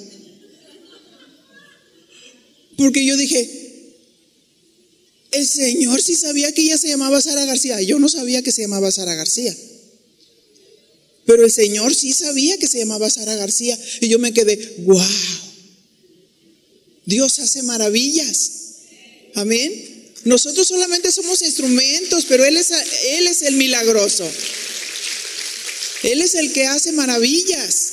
Porque 2.77 3.05
yo 3.05 3.17
dije, 3.17 3.63
el 5.33 5.47
Señor 5.47 6.03
sí 6.03 6.15
sabía 6.15 6.53
que 6.53 6.63
ella 6.63 6.79
se 6.79 6.89
llamaba 6.89 7.21
Sara 7.21 7.45
García. 7.45 7.81
Yo 7.81 7.99
no 7.99 8.09
sabía 8.09 8.43
que 8.43 8.53
se 8.53 8.63
llamaba 8.63 8.91
Sara 8.91 9.15
García. 9.15 9.57
Pero 11.25 11.45
el 11.45 11.53
Señor 11.53 11.95
sí 11.95 12.13
sabía 12.13 12.59
que 12.59 12.67
se 12.67 12.79
llamaba 12.79 13.09
Sara 13.09 13.35
García. 13.37 13.79
Y 14.01 14.09
yo 14.09 14.19
me 14.19 14.33
quedé, 14.33 14.75
wow. 14.81 15.03
Dios 17.07 17.39
hace 17.39 17.63
maravillas. 17.63 18.51
Amén. 19.35 20.13
Nosotros 20.25 20.69
solamente 20.69 21.11
somos 21.11 21.43
instrumentos, 21.43 22.27
pero 22.29 22.45
Él 22.45 22.57
es, 22.57 22.71
Él 22.71 23.27
es 23.27 23.43
el 23.43 23.57
milagroso. 23.57 24.29
Él 26.03 26.21
es 26.21 26.35
el 26.35 26.53
que 26.53 26.67
hace 26.67 26.93
maravillas. 26.93 27.93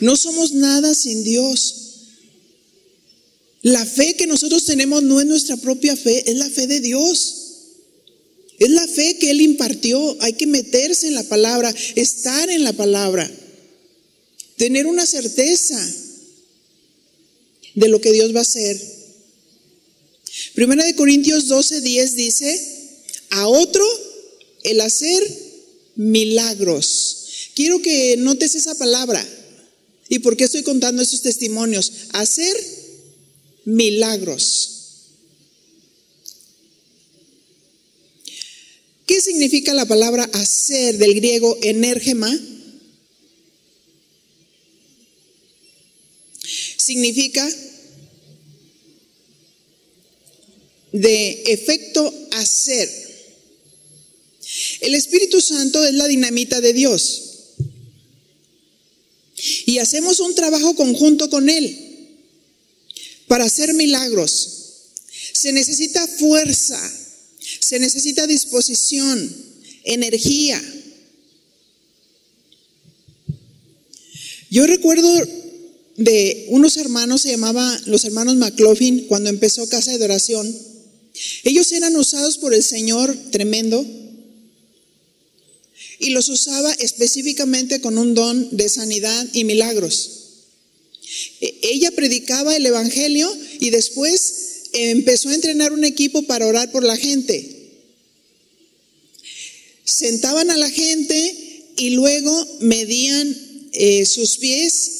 No 0.00 0.16
somos 0.16 0.52
nada 0.52 0.94
sin 0.94 1.22
Dios. 1.22 1.85
La 3.66 3.84
fe 3.84 4.14
que 4.14 4.28
nosotros 4.28 4.64
tenemos 4.64 5.02
no 5.02 5.18
es 5.18 5.26
nuestra 5.26 5.56
propia 5.56 5.96
fe, 5.96 6.30
es 6.30 6.36
la 6.36 6.48
fe 6.48 6.68
de 6.68 6.78
Dios. 6.78 7.34
Es 8.60 8.70
la 8.70 8.86
fe 8.86 9.18
que 9.18 9.32
Él 9.32 9.40
impartió. 9.40 10.16
Hay 10.20 10.34
que 10.34 10.46
meterse 10.46 11.08
en 11.08 11.14
la 11.14 11.24
palabra, 11.24 11.74
estar 11.96 12.48
en 12.48 12.62
la 12.62 12.72
palabra, 12.74 13.28
tener 14.56 14.86
una 14.86 15.04
certeza 15.04 15.84
de 17.74 17.88
lo 17.88 18.00
que 18.00 18.12
Dios 18.12 18.32
va 18.32 18.38
a 18.38 18.42
hacer. 18.42 18.80
Primera 20.54 20.84
de 20.84 20.94
Corintios 20.94 21.48
12, 21.48 21.80
10 21.80 22.14
dice, 22.14 23.00
a 23.30 23.48
otro 23.48 23.84
el 24.62 24.80
hacer 24.80 25.24
milagros. 25.96 27.50
Quiero 27.56 27.82
que 27.82 28.16
notes 28.16 28.54
esa 28.54 28.76
palabra. 28.76 29.26
¿Y 30.08 30.20
por 30.20 30.36
qué 30.36 30.44
estoy 30.44 30.62
contando 30.62 31.02
esos 31.02 31.22
testimonios? 31.22 31.90
Hacer 32.12 32.54
milagros. 32.54 32.75
¿Qué 39.06 39.20
significa 39.20 39.74
la 39.74 39.86
palabra 39.86 40.30
hacer 40.32 40.98
del 40.98 41.14
griego 41.14 41.58
enérgema? 41.62 42.32
Significa 46.76 47.44
de 50.92 51.42
efecto 51.46 52.14
hacer. 52.30 52.88
El 54.80 54.94
Espíritu 54.94 55.40
Santo 55.40 55.84
es 55.84 55.92
la 55.94 56.06
dinamita 56.06 56.60
de 56.60 56.72
Dios. 56.72 57.22
Y 59.66 59.78
hacemos 59.78 60.20
un 60.20 60.36
trabajo 60.36 60.76
conjunto 60.76 61.28
con 61.28 61.48
Él 61.50 61.85
para 63.26 63.44
hacer 63.44 63.74
milagros. 63.74 64.92
Se 65.32 65.52
necesita 65.52 66.06
fuerza, 66.06 66.80
se 67.60 67.78
necesita 67.78 68.26
disposición, 68.26 69.34
energía. 69.84 70.62
Yo 74.50 74.66
recuerdo 74.66 75.08
de 75.96 76.46
unos 76.50 76.76
hermanos, 76.76 77.22
se 77.22 77.30
llamaba 77.30 77.80
los 77.86 78.04
hermanos 78.04 78.36
McLaughlin, 78.36 79.06
cuando 79.06 79.30
empezó 79.30 79.68
Casa 79.68 79.96
de 79.96 80.04
Oración 80.04 80.76
ellos 81.44 81.72
eran 81.72 81.96
usados 81.96 82.38
por 82.38 82.54
el 82.54 82.62
Señor 82.62 83.16
tremendo. 83.30 83.84
y 85.98 86.10
los 86.10 86.28
usaba 86.28 86.70
específicamente 86.74 87.80
con 87.80 87.96
un 87.96 88.12
don 88.12 88.54
de 88.54 88.68
sanidad 88.68 89.26
y 89.32 89.44
milagros. 89.44 90.15
E, 91.40 91.58
ella 91.62 91.90
predicaba 91.90 92.56
el 92.56 92.66
Evangelio 92.66 93.34
y 93.60 93.70
después 93.70 94.46
empezó 94.72 95.28
a 95.30 95.34
entrenar 95.34 95.72
un 95.72 95.84
equipo 95.84 96.22
para 96.22 96.46
orar 96.46 96.70
por 96.70 96.84
la 96.84 96.96
gente. 96.96 97.52
Sentaban 99.84 100.50
a 100.50 100.56
la 100.56 100.70
gente 100.70 101.72
y 101.76 101.90
luego 101.90 102.46
medían 102.60 103.36
eh, 103.72 104.04
sus 104.06 104.38
pies 104.38 104.92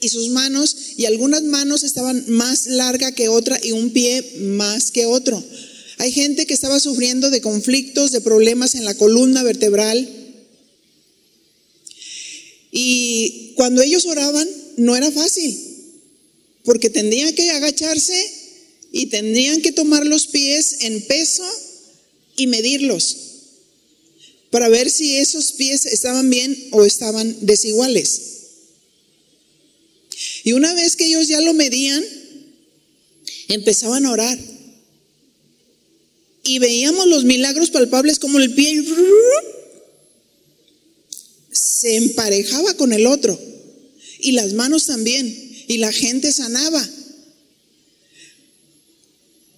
y 0.00 0.08
sus 0.08 0.28
manos 0.30 0.76
y 0.96 1.06
algunas 1.06 1.42
manos 1.42 1.82
estaban 1.82 2.24
más 2.28 2.66
largas 2.66 3.12
que 3.12 3.28
otra 3.28 3.58
y 3.62 3.72
un 3.72 3.90
pie 3.90 4.38
más 4.40 4.90
que 4.90 5.06
otro. 5.06 5.42
Hay 5.98 6.10
gente 6.10 6.46
que 6.46 6.54
estaba 6.54 6.80
sufriendo 6.80 7.30
de 7.30 7.40
conflictos, 7.40 8.10
de 8.10 8.20
problemas 8.20 8.74
en 8.74 8.84
la 8.84 8.94
columna 8.94 9.44
vertebral. 9.44 10.08
Y 12.72 13.52
cuando 13.54 13.82
ellos 13.82 14.06
oraban 14.06 14.48
no 14.76 14.96
era 14.96 15.10
fácil, 15.10 15.58
porque 16.64 16.90
tendrían 16.90 17.34
que 17.34 17.50
agacharse 17.50 18.42
y 18.92 19.06
tendrían 19.06 19.62
que 19.62 19.72
tomar 19.72 20.06
los 20.06 20.26
pies 20.26 20.76
en 20.80 21.02
peso 21.02 21.44
y 22.36 22.46
medirlos 22.46 23.16
para 24.52 24.68
ver 24.68 24.90
si 24.90 25.16
esos 25.16 25.52
pies 25.52 25.86
estaban 25.86 26.28
bien 26.28 26.68
o 26.72 26.84
estaban 26.84 27.34
desiguales. 27.40 28.20
Y 30.44 30.52
una 30.52 30.74
vez 30.74 30.94
que 30.94 31.06
ellos 31.06 31.26
ya 31.26 31.40
lo 31.40 31.54
medían, 31.54 32.04
empezaban 33.48 34.04
a 34.04 34.12
orar. 34.12 34.38
Y 36.44 36.58
veíamos 36.58 37.06
los 37.06 37.24
milagros 37.24 37.70
palpables 37.70 38.18
como 38.18 38.38
el 38.38 38.52
pie 38.52 38.84
se 41.50 41.96
emparejaba 41.96 42.74
con 42.74 42.92
el 42.92 43.06
otro. 43.06 43.38
Y 44.22 44.32
las 44.32 44.52
manos 44.54 44.86
también. 44.86 45.26
Y 45.68 45.78
la 45.78 45.92
gente 45.92 46.32
sanaba. 46.32 46.88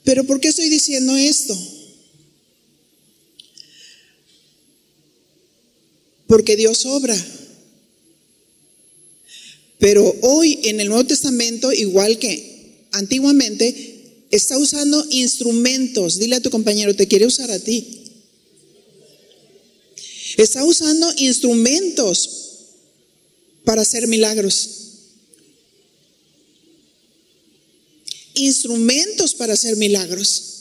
Pero 0.04 0.24
¿por 0.24 0.40
qué 0.40 0.48
estoy 0.48 0.68
diciendo 0.68 1.16
esto? 1.16 1.56
Porque 6.26 6.56
Dios 6.56 6.84
obra. 6.86 7.16
Pero 9.78 10.16
hoy 10.22 10.60
en 10.64 10.80
el 10.80 10.88
Nuevo 10.88 11.04
Testamento, 11.04 11.72
igual 11.72 12.18
que 12.18 12.86
antiguamente, 12.92 14.26
está 14.30 14.58
usando 14.58 15.06
instrumentos. 15.10 16.18
Dile 16.18 16.36
a 16.36 16.40
tu 16.40 16.50
compañero, 16.50 16.94
te 16.94 17.08
quiere 17.08 17.26
usar 17.26 17.50
a 17.50 17.58
ti. 17.58 18.02
Está 20.36 20.64
usando 20.64 21.12
instrumentos 21.18 22.43
para 23.64 23.82
hacer 23.82 24.06
milagros. 24.06 24.70
Instrumentos 28.34 29.34
para 29.34 29.54
hacer 29.54 29.76
milagros. 29.76 30.54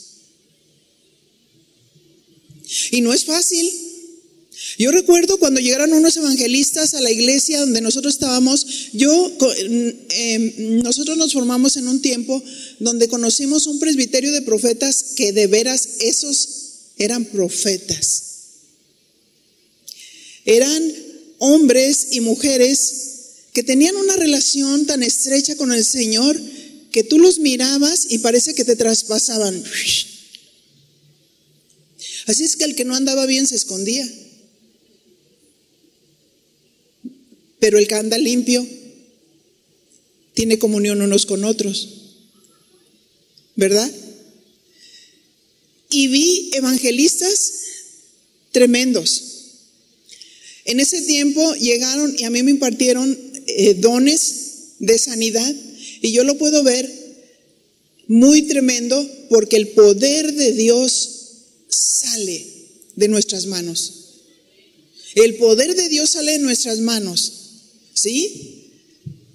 Y 2.91 3.01
no 3.01 3.13
es 3.13 3.25
fácil. 3.25 3.69
Yo 4.77 4.91
recuerdo 4.91 5.37
cuando 5.37 5.59
llegaron 5.59 5.93
unos 5.93 6.15
evangelistas 6.17 6.93
a 6.93 7.01
la 7.01 7.11
iglesia 7.11 7.59
donde 7.59 7.81
nosotros 7.81 8.13
estábamos, 8.13 8.65
yo, 8.93 9.31
em, 10.09 10.81
nosotros 10.81 11.17
nos 11.17 11.33
formamos 11.33 11.75
en 11.77 11.87
un 11.87 12.01
tiempo 12.01 12.41
donde 12.79 13.07
conocimos 13.07 13.67
un 13.67 13.79
presbiterio 13.79 14.31
de 14.31 14.41
profetas 14.41 15.03
que 15.15 15.31
de 15.31 15.47
veras 15.47 15.87
esos 15.99 16.49
eran 16.97 17.25
profetas. 17.25 18.23
Eran 20.45 21.02
hombres 21.45 22.07
y 22.11 22.21
mujeres 22.21 23.49
que 23.51 23.63
tenían 23.63 23.97
una 23.97 24.15
relación 24.15 24.85
tan 24.85 25.03
estrecha 25.03 25.57
con 25.57 25.73
el 25.73 25.83
Señor 25.83 26.39
que 26.89 27.03
tú 27.03 27.19
los 27.19 27.39
mirabas 27.39 28.07
y 28.09 28.19
parece 28.19 28.55
que 28.55 28.63
te 28.63 28.77
traspasaban. 28.77 29.61
Así 32.27 32.45
es 32.45 32.55
que 32.55 32.63
el 32.63 32.75
que 32.75 32.85
no 32.85 32.95
andaba 32.95 33.25
bien 33.25 33.45
se 33.45 33.57
escondía. 33.57 34.09
Pero 37.59 37.77
el 37.77 37.89
que 37.89 37.95
anda 37.95 38.17
limpio 38.17 38.65
tiene 40.33 40.59
comunión 40.59 41.01
unos 41.01 41.25
con 41.25 41.43
otros. 41.43 41.89
¿Verdad? 43.57 43.91
Y 45.89 46.07
vi 46.07 46.51
evangelistas 46.53 47.51
tremendos. 48.53 49.32
En 50.65 50.79
ese 50.79 51.01
tiempo 51.01 51.55
llegaron 51.55 52.15
y 52.17 52.23
a 52.23 52.29
mí 52.29 52.43
me 52.43 52.51
impartieron 52.51 53.17
eh, 53.47 53.73
dones 53.75 54.75
de 54.79 54.97
sanidad 54.97 55.53
y 56.01 56.11
yo 56.11 56.23
lo 56.23 56.37
puedo 56.37 56.63
ver 56.63 56.89
muy 58.07 58.43
tremendo 58.43 59.09
porque 59.29 59.57
el 59.57 59.69
poder 59.69 60.33
de 60.33 60.53
Dios 60.53 61.09
sale 61.69 62.45
de 62.95 63.07
nuestras 63.07 63.45
manos. 63.45 64.03
El 65.15 65.35
poder 65.35 65.75
de 65.75 65.89
Dios 65.89 66.11
sale 66.11 66.33
de 66.33 66.39
nuestras 66.39 66.79
manos. 66.79 67.33
¿Sí? 67.93 68.71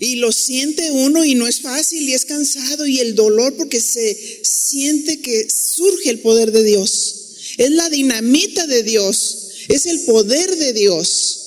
Y 0.01 0.16
lo 0.16 0.31
siente 0.31 0.91
uno 0.91 1.24
y 1.24 1.35
no 1.35 1.49
es 1.49 1.61
fácil 1.61 2.09
y 2.09 2.12
es 2.12 2.24
cansado 2.24 2.87
y 2.87 3.01
el 3.01 3.14
dolor 3.14 3.57
porque 3.57 3.81
se 3.81 4.16
siente 4.45 5.20
que 5.20 5.49
surge 5.51 6.11
el 6.11 6.20
poder 6.20 6.53
de 6.53 6.62
Dios. 6.62 7.14
Es 7.57 7.70
la 7.70 7.89
dinamita 7.91 8.66
de 8.66 8.85
Dios, 8.85 9.47
es 9.69 9.87
el 9.87 10.01
poder 10.01 10.57
de 10.57 10.73
Dios. 10.73 11.45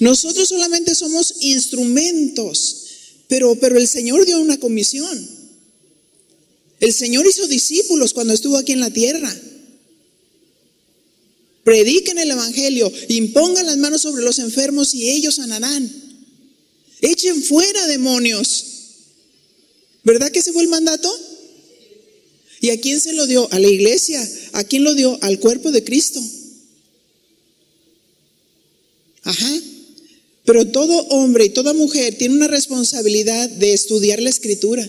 Nosotros 0.00 0.48
solamente 0.48 0.94
somos 0.94 1.34
instrumentos, 1.40 2.76
pero, 3.28 3.54
pero 3.56 3.78
el 3.78 3.86
Señor 3.86 4.24
dio 4.24 4.40
una 4.40 4.58
comisión. 4.58 5.28
El 6.80 6.92
Señor 6.92 7.26
hizo 7.26 7.46
discípulos 7.46 8.14
cuando 8.14 8.32
estuvo 8.32 8.56
aquí 8.56 8.72
en 8.72 8.80
la 8.80 8.90
tierra. 8.90 9.34
Prediquen 11.64 12.18
el 12.18 12.30
Evangelio, 12.30 12.92
impongan 13.08 13.66
las 13.66 13.78
manos 13.78 14.02
sobre 14.02 14.22
los 14.22 14.38
enfermos 14.38 14.94
y 14.94 15.10
ellos 15.10 15.36
sanarán. 15.36 15.90
Echen 17.00 17.42
fuera 17.42 17.86
demonios. 17.86 18.66
¿Verdad 20.02 20.30
que 20.30 20.40
ese 20.40 20.52
fue 20.52 20.62
el 20.62 20.68
mandato? 20.68 21.10
¿Y 22.60 22.70
a 22.70 22.80
quién 22.80 23.00
se 23.00 23.12
lo 23.12 23.26
dio? 23.26 23.48
A 23.50 23.58
la 23.58 23.68
iglesia. 23.68 24.26
¿A 24.54 24.64
quién 24.64 24.84
lo 24.84 24.94
dio? 24.94 25.18
Al 25.20 25.38
cuerpo 25.38 25.70
de 25.70 25.84
Cristo. 25.84 26.20
Ajá. 29.22 29.60
Pero 30.44 30.66
todo 30.68 30.96
hombre 31.08 31.46
y 31.46 31.50
toda 31.50 31.72
mujer 31.72 32.16
tiene 32.16 32.34
una 32.34 32.48
responsabilidad 32.48 33.48
de 33.50 33.72
estudiar 33.72 34.20
la 34.20 34.30
escritura. 34.30 34.88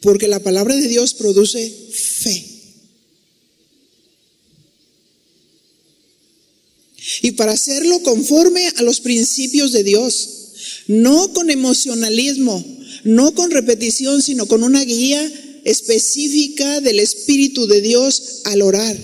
Porque 0.00 0.28
la 0.28 0.40
palabra 0.40 0.76
de 0.76 0.88
Dios 0.88 1.14
produce 1.14 1.70
fe. 1.92 2.58
y 7.22 7.32
para 7.32 7.52
hacerlo 7.52 8.02
conforme 8.02 8.66
a 8.76 8.82
los 8.82 9.00
principios 9.00 9.72
de 9.72 9.82
Dios, 9.82 10.28
no 10.86 11.32
con 11.32 11.50
emocionalismo, 11.50 12.64
no 13.04 13.34
con 13.34 13.50
repetición, 13.50 14.22
sino 14.22 14.46
con 14.46 14.62
una 14.62 14.84
guía 14.84 15.47
específica 15.64 16.80
del 16.80 17.00
Espíritu 17.00 17.66
de 17.66 17.80
Dios 17.80 18.42
al 18.44 18.62
orar. 18.62 18.96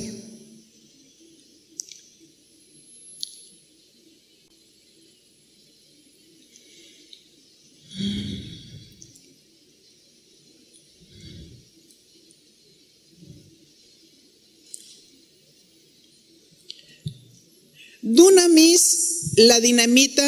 Dunamis, 18.06 19.32
la 19.36 19.60
dinamita 19.60 20.22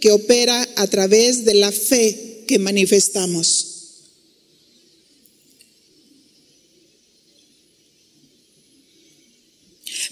que 0.00 0.10
opera 0.10 0.66
a 0.76 0.86
través 0.86 1.44
de 1.44 1.54
la 1.54 1.70
fe 1.70 2.44
que 2.48 2.58
manifestamos. 2.58 3.69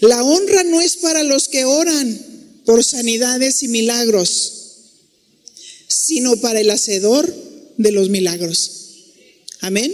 La 0.01 0.23
honra 0.23 0.63
no 0.63 0.81
es 0.81 0.97
para 0.97 1.23
los 1.23 1.47
que 1.47 1.65
oran 1.65 2.29
por 2.65 2.83
sanidades 2.83 3.63
y 3.63 3.67
milagros, 3.67 4.53
sino 5.87 6.37
para 6.37 6.61
el 6.61 6.69
hacedor 6.69 7.33
de 7.77 7.91
los 7.91 8.09
milagros. 8.09 8.71
Amén. 9.61 9.93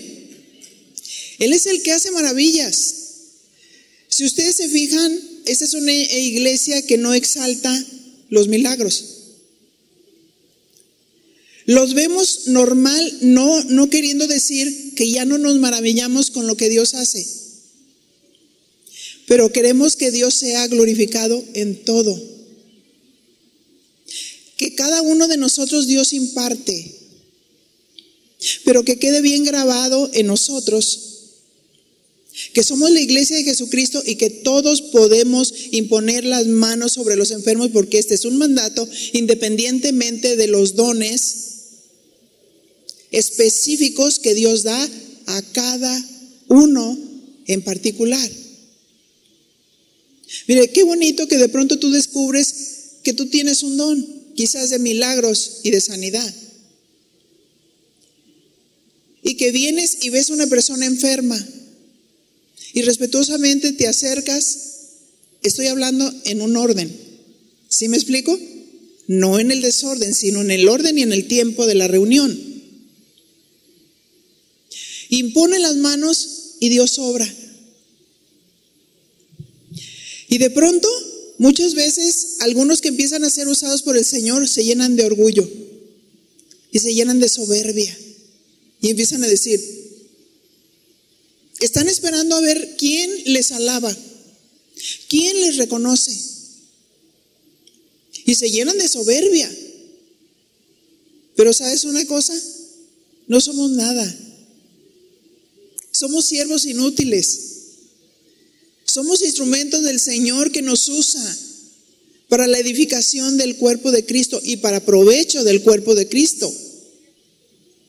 Él 1.39 1.53
es 1.53 1.65
el 1.65 1.81
que 1.81 1.91
hace 1.91 2.11
maravillas. 2.11 2.95
Si 4.09 4.25
ustedes 4.25 4.55
se 4.55 4.69
fijan, 4.69 5.19
esta 5.45 5.65
es 5.65 5.73
una 5.73 5.93
iglesia 5.93 6.81
que 6.83 6.97
no 6.97 7.13
exalta 7.13 7.85
los 8.29 8.47
milagros. 8.47 9.05
Los 11.65 11.95
vemos 11.95 12.47
normal, 12.47 13.17
no, 13.21 13.63
no 13.65 13.89
queriendo 13.89 14.27
decir 14.27 14.93
que 14.95 15.09
ya 15.09 15.25
no 15.25 15.39
nos 15.39 15.55
maravillamos 15.55 16.29
con 16.29 16.45
lo 16.45 16.55
que 16.55 16.69
Dios 16.69 16.93
hace. 16.93 17.44
Pero 19.27 19.51
queremos 19.51 19.95
que 19.95 20.11
Dios 20.11 20.35
sea 20.35 20.67
glorificado 20.67 21.43
en 21.53 21.83
todo. 21.83 22.21
Que 24.57 24.75
cada 24.75 25.01
uno 25.01 25.27
de 25.27 25.37
nosotros 25.37 25.87
Dios 25.87 26.13
imparte, 26.13 26.95
pero 28.63 28.85
que 28.85 28.97
quede 28.97 29.21
bien 29.21 29.43
grabado 29.43 30.09
en 30.13 30.27
nosotros 30.27 31.15
que 32.53 32.63
somos 32.63 32.91
la 32.91 32.99
iglesia 32.99 33.37
de 33.37 33.43
Jesucristo 33.43 34.03
y 34.05 34.15
que 34.15 34.29
todos 34.29 34.81
podemos 34.81 35.53
imponer 35.71 36.25
las 36.25 36.47
manos 36.47 36.93
sobre 36.93 37.15
los 37.15 37.31
enfermos 37.31 37.69
porque 37.69 37.97
este 37.97 38.13
es 38.13 38.25
un 38.25 38.37
mandato 38.37 38.87
independientemente 39.13 40.35
de 40.35 40.47
los 40.47 40.75
dones 40.75 41.45
específicos 43.11 44.19
que 44.19 44.33
Dios 44.33 44.63
da 44.63 44.89
a 45.27 45.41
cada 45.53 46.05
uno 46.49 46.97
en 47.47 47.61
particular. 47.61 48.29
Mire, 50.47 50.69
qué 50.71 50.83
bonito 50.83 51.27
que 51.27 51.37
de 51.37 51.49
pronto 51.49 51.79
tú 51.79 51.91
descubres 51.91 52.55
que 53.03 53.13
tú 53.13 53.27
tienes 53.27 53.63
un 53.63 53.77
don, 53.77 54.05
quizás 54.35 54.69
de 54.69 54.79
milagros 54.79 55.61
y 55.63 55.71
de 55.71 55.79
sanidad. 55.79 56.35
Y 59.23 59.35
que 59.35 59.51
vienes 59.51 59.99
y 60.01 60.09
ves 60.09 60.29
a 60.29 60.33
una 60.33 60.47
persona 60.47 60.85
enferma 60.85 61.43
y 62.73 62.81
respetuosamente 62.81 63.71
te 63.73 63.87
acercas, 63.87 64.57
estoy 65.41 65.67
hablando 65.67 66.11
en 66.25 66.41
un 66.41 66.57
orden. 66.57 66.93
¿Sí 67.69 67.87
me 67.87 67.95
explico? 67.95 68.37
No 69.07 69.39
en 69.39 69.51
el 69.51 69.61
desorden, 69.61 70.13
sino 70.13 70.41
en 70.41 70.51
el 70.51 70.67
orden 70.67 70.97
y 70.97 71.03
en 71.03 71.13
el 71.13 71.27
tiempo 71.27 71.65
de 71.67 71.75
la 71.75 71.87
reunión. 71.87 72.37
Impone 75.09 75.59
las 75.59 75.75
manos 75.75 76.55
y 76.59 76.69
Dios 76.69 76.99
obra. 76.99 77.31
Y 80.27 80.37
de 80.37 80.49
pronto, 80.49 80.89
muchas 81.37 81.75
veces, 81.75 82.37
algunos 82.39 82.81
que 82.81 82.89
empiezan 82.89 83.23
a 83.23 83.29
ser 83.29 83.47
usados 83.47 83.81
por 83.81 83.97
el 83.97 84.05
Señor 84.05 84.47
se 84.47 84.63
llenan 84.63 84.95
de 84.95 85.05
orgullo 85.05 85.47
y 86.71 86.79
se 86.79 86.93
llenan 86.93 87.19
de 87.19 87.29
soberbia 87.29 87.97
y 88.81 88.89
empiezan 88.89 89.23
a 89.23 89.27
decir, 89.27 89.59
están 91.59 91.87
esperando 91.87 92.35
a 92.35 92.41
ver 92.41 92.75
quién 92.77 93.09
les 93.25 93.51
alaba, 93.51 93.95
quién 95.07 95.41
les 95.41 95.57
reconoce. 95.57 96.11
Y 98.25 98.35
se 98.35 98.49
llenan 98.49 98.77
de 98.77 98.87
soberbia. 98.87 99.49
Pero 101.35 101.53
¿sabes 101.53 101.83
una 101.85 102.05
cosa? 102.05 102.33
No 103.27 103.39
somos 103.39 103.71
nada. 103.71 104.17
Somos 105.91 106.25
siervos 106.25 106.65
inútiles. 106.65 107.54
Somos 108.95 109.21
instrumentos 109.23 109.83
del 109.83 109.99
Señor 109.99 110.53
que 110.53 110.61
nos 110.61 110.87
usa 110.87 111.37
para 112.29 112.47
la 112.47 112.59
edificación 112.59 113.35
del 113.35 113.57
cuerpo 113.57 113.91
de 113.91 114.05
Cristo 114.05 114.39
y 114.41 114.55
para 114.55 114.79
provecho 114.79 115.43
del 115.43 115.63
cuerpo 115.63 115.95
de 115.95 116.07
Cristo. 116.07 116.49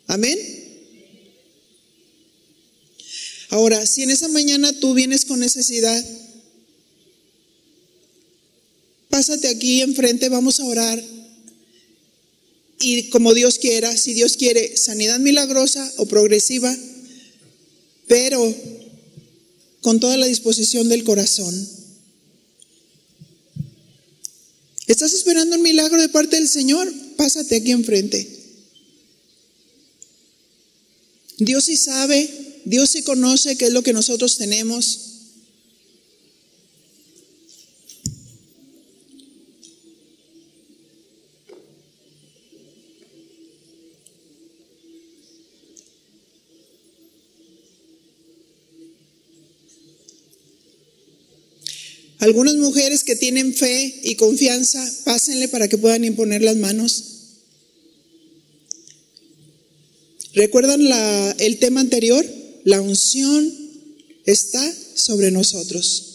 Amén. 0.09 0.37
Ahora, 3.51 3.87
si 3.87 4.03
en 4.03 4.11
esa 4.11 4.27
mañana 4.27 4.73
tú 4.81 4.95
vienes 4.95 5.25
con 5.25 5.39
necesidad, 5.39 6.05
pásate 9.09 9.47
aquí 9.47 9.83
enfrente, 9.83 10.29
vamos 10.29 10.59
a 10.59 10.65
orar. 10.65 11.01
Y 12.81 13.11
como 13.11 13.33
Dios 13.33 13.61
quiera, 13.61 13.97
si 13.97 14.13
Dios 14.13 14.37
quiere, 14.37 14.77
sanidad 14.77 15.21
milagrosa 15.21 15.89
o 15.99 16.07
progresiva, 16.07 16.77
pero 18.09 18.53
con 19.87 20.01
toda 20.01 20.17
la 20.17 20.27
disposición 20.27 20.89
del 20.89 21.05
corazón. 21.05 21.55
¿Estás 24.89 25.13
esperando 25.13 25.55
un 25.55 25.63
milagro 25.63 26.03
de 26.03 26.09
parte 26.09 26.35
del 26.35 26.49
Señor? 26.49 26.93
Pásate 27.17 27.55
aquí 27.55 27.71
enfrente. 27.71 28.29
Dios 31.39 31.67
sí 31.67 31.77
sabe 31.77 32.63
Dios 32.65 32.91
sí 32.91 33.03
conoce 33.03 33.57
qué 33.57 33.67
es 33.67 33.73
lo 33.73 33.85
que 33.85 33.93
nosotros 33.93 34.39
tenemos. 34.39 35.16
Algunas 52.19 52.57
mujeres 52.57 53.05
que 53.05 53.17
tienen 53.17 53.55
fe 53.55 54.01
y 54.03 54.15
confianza, 54.15 54.83
pásenle 55.05 55.49
para 55.49 55.69
que 55.69 55.77
puedan 55.77 56.05
imponer 56.05 56.43
las 56.43 56.57
manos. 56.57 57.05
¿Recuerdan 60.33 60.81
el 61.39 61.59
tema 61.59 61.81
anterior? 61.81 62.25
La 62.65 62.81
unción 62.81 63.53
está 64.25 64.75
sobre 64.95 65.31
nosotros. 65.31 66.07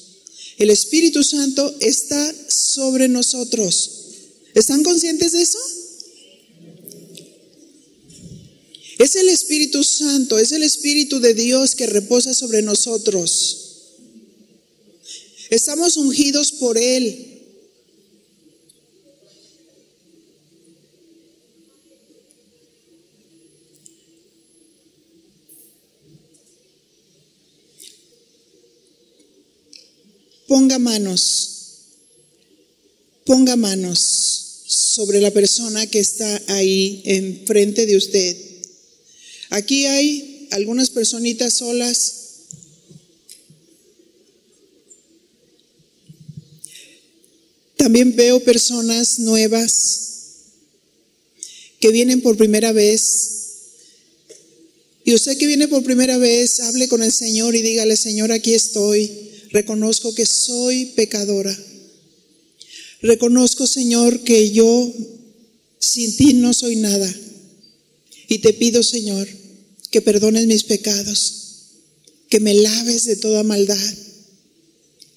El 0.57 0.69
Espíritu 0.69 1.23
Santo 1.23 1.75
está 1.79 2.35
sobre 2.47 3.07
nosotros. 3.07 3.91
¿Están 4.53 4.83
conscientes 4.83 5.31
de 5.31 5.41
eso? 5.41 5.57
Es 8.99 9.15
el 9.15 9.29
Espíritu 9.29 9.83
Santo, 9.83 10.37
es 10.37 10.51
el 10.51 10.61
Espíritu 10.61 11.19
de 11.19 11.33
Dios 11.33 11.73
que 11.73 11.87
reposa 11.87 12.35
sobre 12.35 12.61
nosotros. 12.61 13.70
Estamos 15.51 15.97
ungidos 15.97 16.51
por 16.53 16.79
Él. 16.79 17.31
ponga 30.51 30.79
manos, 30.79 31.49
ponga 33.25 33.55
manos 33.55 33.99
sobre 34.67 35.21
la 35.21 35.31
persona 35.31 35.87
que 35.87 35.99
está 35.99 36.41
ahí 36.47 37.01
enfrente 37.05 37.85
de 37.85 37.95
usted. 37.95 38.35
Aquí 39.51 39.85
hay 39.85 40.49
algunas 40.51 40.89
personitas 40.89 41.53
solas. 41.53 42.20
También 47.81 48.15
veo 48.15 48.39
personas 48.41 49.17
nuevas 49.17 50.01
que 51.79 51.89
vienen 51.89 52.21
por 52.21 52.37
primera 52.37 52.71
vez. 52.73 53.31
Y 55.03 55.15
usted 55.15 55.35
que 55.35 55.47
viene 55.47 55.67
por 55.67 55.81
primera 55.81 56.19
vez, 56.19 56.59
hable 56.59 56.87
con 56.87 57.01
el 57.01 57.11
Señor 57.11 57.55
y 57.55 57.63
dígale, 57.63 57.97
Señor, 57.97 58.31
aquí 58.31 58.53
estoy 58.53 59.31
reconozco 59.49 60.13
que 60.13 60.27
soy 60.27 60.93
pecadora. 60.95 61.57
Reconozco, 63.01 63.65
Señor, 63.65 64.19
que 64.19 64.51
yo 64.51 64.93
sin 65.79 66.15
ti 66.17 66.35
no 66.35 66.53
soy 66.53 66.75
nada. 66.75 67.11
Y 68.27 68.37
te 68.37 68.53
pido, 68.53 68.83
Señor, 68.83 69.27
que 69.89 70.03
perdones 70.03 70.45
mis 70.45 70.65
pecados, 70.65 71.33
que 72.29 72.39
me 72.39 72.53
laves 72.53 73.05
de 73.05 73.15
toda 73.15 73.41
maldad. 73.41 73.97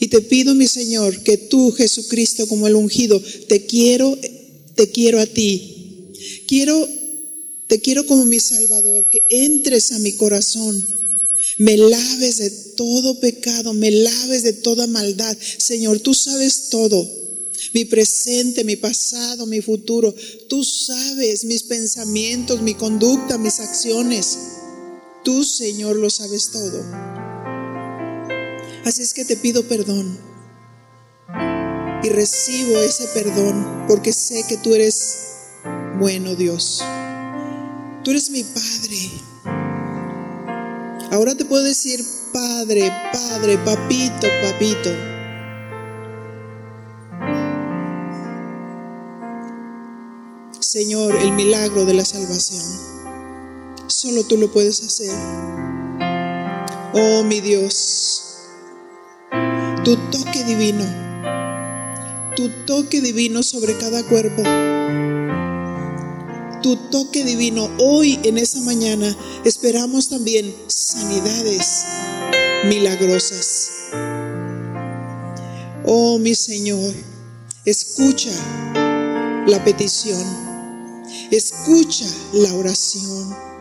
Y 0.05 0.09
te 0.09 0.21
pido, 0.21 0.55
mi 0.55 0.69
Señor, 0.69 1.23
que 1.23 1.39
tú, 1.39 1.73
Jesucristo, 1.73 2.47
como 2.47 2.67
el 2.67 2.75
ungido, 2.75 3.23
te 3.49 3.65
quiero, 3.65 4.19
te 4.75 4.91
quiero 4.91 5.19
a 5.19 5.25
ti. 5.25 6.13
Quiero, 6.47 6.87
te 7.69 7.81
quiero 7.81 8.05
como 8.05 8.27
mi 8.27 8.39
Salvador, 8.39 9.09
que 9.09 9.25
entres 9.31 9.93
a 9.93 9.99
mi 10.01 10.13
corazón 10.13 10.85
me 11.57 11.79
laves 11.79 12.37
de 12.37 12.51
todo 12.77 13.19
pecado, 13.19 13.73
me 13.73 13.91
laves 13.91 14.43
de 14.43 14.53
toda 14.53 14.87
maldad. 14.87 15.35
Señor, 15.59 16.01
tú 16.01 16.13
sabes 16.13 16.69
todo. 16.69 17.09
Mi 17.73 17.87
presente, 17.87 18.63
mi 18.63 18.77
pasado, 18.77 19.47
mi 19.47 19.63
futuro. 19.63 20.15
Tú 20.51 20.65
sabes 20.65 21.45
mis 21.47 21.63
pensamientos, 21.63 22.61
mi 22.61 22.75
conducta, 22.75 23.39
mis 23.39 23.59
acciones. 23.59 24.37
Tú, 25.25 25.45
Señor, 25.45 25.97
lo 25.97 26.11
sabes 26.11 26.51
todo. 26.51 27.24
Así 28.85 29.03
es 29.03 29.15
que 29.15 29.25
te 29.25 29.37
pido 29.37 29.67
perdón. 29.67 30.19
Y 32.03 32.09
recibo 32.11 32.79
ese 32.81 33.07
perdón 33.09 33.87
porque 33.89 34.13
sé 34.13 34.45
que 34.47 34.59
tú 34.59 34.75
eres 34.75 35.25
bueno, 35.99 36.35
Dios. 36.35 36.85
Tú 38.03 38.11
eres 38.11 38.29
mi 38.29 38.45
Padre. 38.45 39.11
Ahora 41.11 41.35
te 41.35 41.45
puedo 41.45 41.63
decir, 41.63 42.05
Padre, 42.33 42.93
Padre, 43.13 43.57
Papito, 43.59 44.27
Papito. 44.43 44.91
Señor, 50.61 51.15
el 51.15 51.33
milagro 51.33 51.85
de 51.85 51.95
la 51.95 52.05
salvación. 52.05 52.65
Solo 53.87 54.25
tú 54.25 54.37
lo 54.37 54.53
puedes 54.53 54.83
hacer. 54.83 55.15
Oh 56.93 57.23
mi 57.23 57.41
Dios, 57.41 58.34
tu 59.85 59.97
toque 60.11 60.43
divino, 60.45 60.83
tu 62.35 62.49
toque 62.65 63.03
divino 63.03 63.43
sobre 63.43 63.77
cada 63.77 64.03
cuerpo, 64.05 64.43
tu 66.63 66.77
toque 66.91 67.23
divino. 67.23 67.69
Hoy 67.79 68.19
en 68.23 68.39
esa 68.39 68.63
mañana 68.63 69.15
esperamos 69.45 70.09
también 70.09 70.55
sanidades 70.69 71.85
milagrosas. 72.65 73.71
Oh 75.85 76.19
mi 76.19 76.35
Señor, 76.35 76.95
escucha 77.67 78.31
la 79.47 79.63
petición, 79.65 80.25
escucha 81.31 82.07
la 82.33 82.55
oración. 82.55 83.54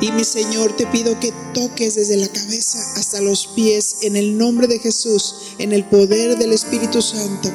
Y 0.00 0.12
mi 0.12 0.22
Señor, 0.22 0.76
te 0.76 0.86
pido 0.86 1.18
que 1.18 1.32
toques 1.54 1.96
desde 1.96 2.16
la 2.16 2.28
cabeza 2.28 2.78
hasta 2.96 3.20
los 3.20 3.48
pies 3.48 3.96
en 4.02 4.14
el 4.14 4.38
nombre 4.38 4.68
de 4.68 4.78
Jesús, 4.78 5.54
en 5.58 5.72
el 5.72 5.84
poder 5.84 6.38
del 6.38 6.52
Espíritu 6.52 7.02
Santo. 7.02 7.48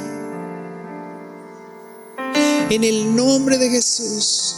En 2.70 2.84
el 2.84 3.16
nombre 3.16 3.58
de 3.58 3.70
Jesús. 3.70 4.58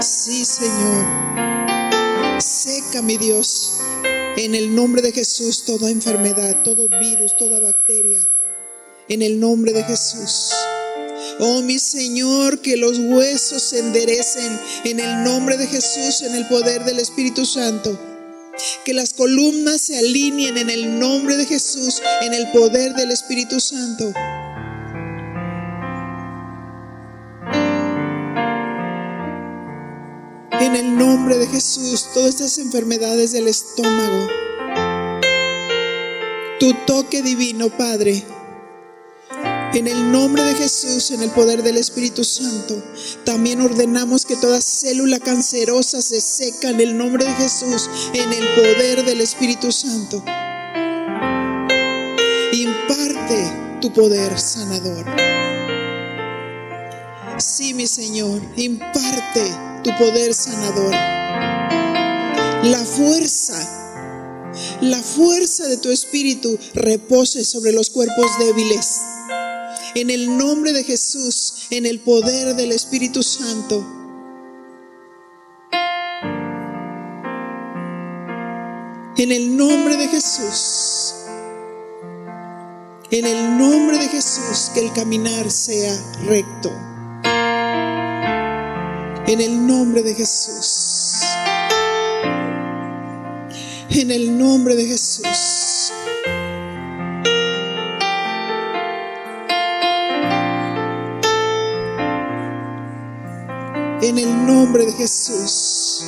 Sí, 0.00 0.44
Señor. 0.46 1.22
Seca, 2.40 3.02
mi 3.02 3.18
Dios, 3.18 3.80
en 4.36 4.54
el 4.54 4.74
nombre 4.74 5.02
de 5.02 5.12
Jesús 5.12 5.64
toda 5.64 5.90
enfermedad, 5.90 6.62
todo 6.64 6.88
virus, 6.88 7.36
toda 7.36 7.60
bacteria. 7.60 8.20
En 9.08 9.20
el 9.20 9.38
nombre 9.38 9.72
de 9.72 9.84
Jesús. 9.84 10.52
Oh 11.44 11.60
mi 11.60 11.80
Señor, 11.80 12.60
que 12.60 12.76
los 12.76 13.00
huesos 13.00 13.64
se 13.64 13.80
enderecen 13.80 14.60
en 14.84 15.00
el 15.00 15.24
nombre 15.24 15.56
de 15.56 15.66
Jesús, 15.66 16.22
en 16.22 16.36
el 16.36 16.46
poder 16.46 16.84
del 16.84 17.00
Espíritu 17.00 17.44
Santo. 17.44 17.98
Que 18.84 18.94
las 18.94 19.12
columnas 19.12 19.80
se 19.80 19.98
alineen 19.98 20.56
en 20.56 20.70
el 20.70 21.00
nombre 21.00 21.36
de 21.36 21.44
Jesús, 21.44 22.00
en 22.20 22.32
el 22.32 22.48
poder 22.52 22.94
del 22.94 23.10
Espíritu 23.10 23.58
Santo. 23.58 24.12
En 30.60 30.76
el 30.76 30.96
nombre 30.96 31.38
de 31.38 31.48
Jesús, 31.48 32.06
todas 32.14 32.28
estas 32.36 32.58
enfermedades 32.58 33.32
del 33.32 33.48
estómago. 33.48 34.28
Tu 36.60 36.72
toque 36.86 37.20
divino, 37.20 37.68
Padre 37.76 38.22
en 39.74 39.88
el 39.88 40.12
nombre 40.12 40.42
de 40.42 40.54
Jesús, 40.54 41.10
en 41.12 41.22
el 41.22 41.30
poder 41.30 41.62
del 41.62 41.78
Espíritu 41.78 42.24
Santo, 42.24 42.82
también 43.24 43.60
ordenamos 43.60 44.26
que 44.26 44.36
toda 44.36 44.60
célula 44.60 45.18
cancerosa 45.18 46.02
se 46.02 46.20
seca 46.20 46.68
en 46.70 46.80
el 46.80 46.96
nombre 46.96 47.24
de 47.24 47.32
Jesús, 47.32 47.88
en 48.12 48.32
el 48.32 48.48
poder 48.54 49.04
del 49.04 49.20
Espíritu 49.22 49.72
Santo. 49.72 50.22
Imparte 52.52 53.78
tu 53.80 53.92
poder 53.92 54.38
sanador. 54.38 55.06
Sí, 57.38 57.72
mi 57.72 57.86
Señor, 57.86 58.42
imparte 58.56 59.42
tu 59.82 59.90
poder 59.96 60.34
sanador. 60.34 60.92
La 62.64 62.84
fuerza, 62.84 63.58
la 64.82 64.98
fuerza 64.98 65.66
de 65.66 65.78
tu 65.78 65.90
Espíritu 65.90 66.58
repose 66.74 67.42
sobre 67.42 67.72
los 67.72 67.88
cuerpos 67.88 68.30
débiles 68.38 69.00
en 69.94 70.10
el 70.10 70.36
nombre 70.36 70.72
de 70.72 70.84
Jesús, 70.84 71.66
en 71.70 71.86
el 71.86 72.00
poder 72.00 72.54
del 72.54 72.72
Espíritu 72.72 73.22
Santo. 73.22 73.84
En 79.16 79.30
el 79.30 79.56
nombre 79.56 79.96
de 79.96 80.08
Jesús. 80.08 81.14
En 83.10 83.26
el 83.26 83.58
nombre 83.58 83.98
de 83.98 84.08
Jesús, 84.08 84.70
que 84.72 84.80
el 84.80 84.92
caminar 84.92 85.50
sea 85.50 85.94
recto. 86.24 86.72
En 89.26 89.40
el 89.40 89.66
nombre 89.66 90.02
de 90.02 90.14
Jesús. 90.14 91.20
En 93.90 94.10
el 94.10 94.38
nombre 94.38 94.74
de 94.74 94.86
Jesús. 94.86 95.61
En 104.02 104.18
el 104.18 104.46
nombre 104.46 104.84
de 104.84 104.92
Jesús. 104.92 106.04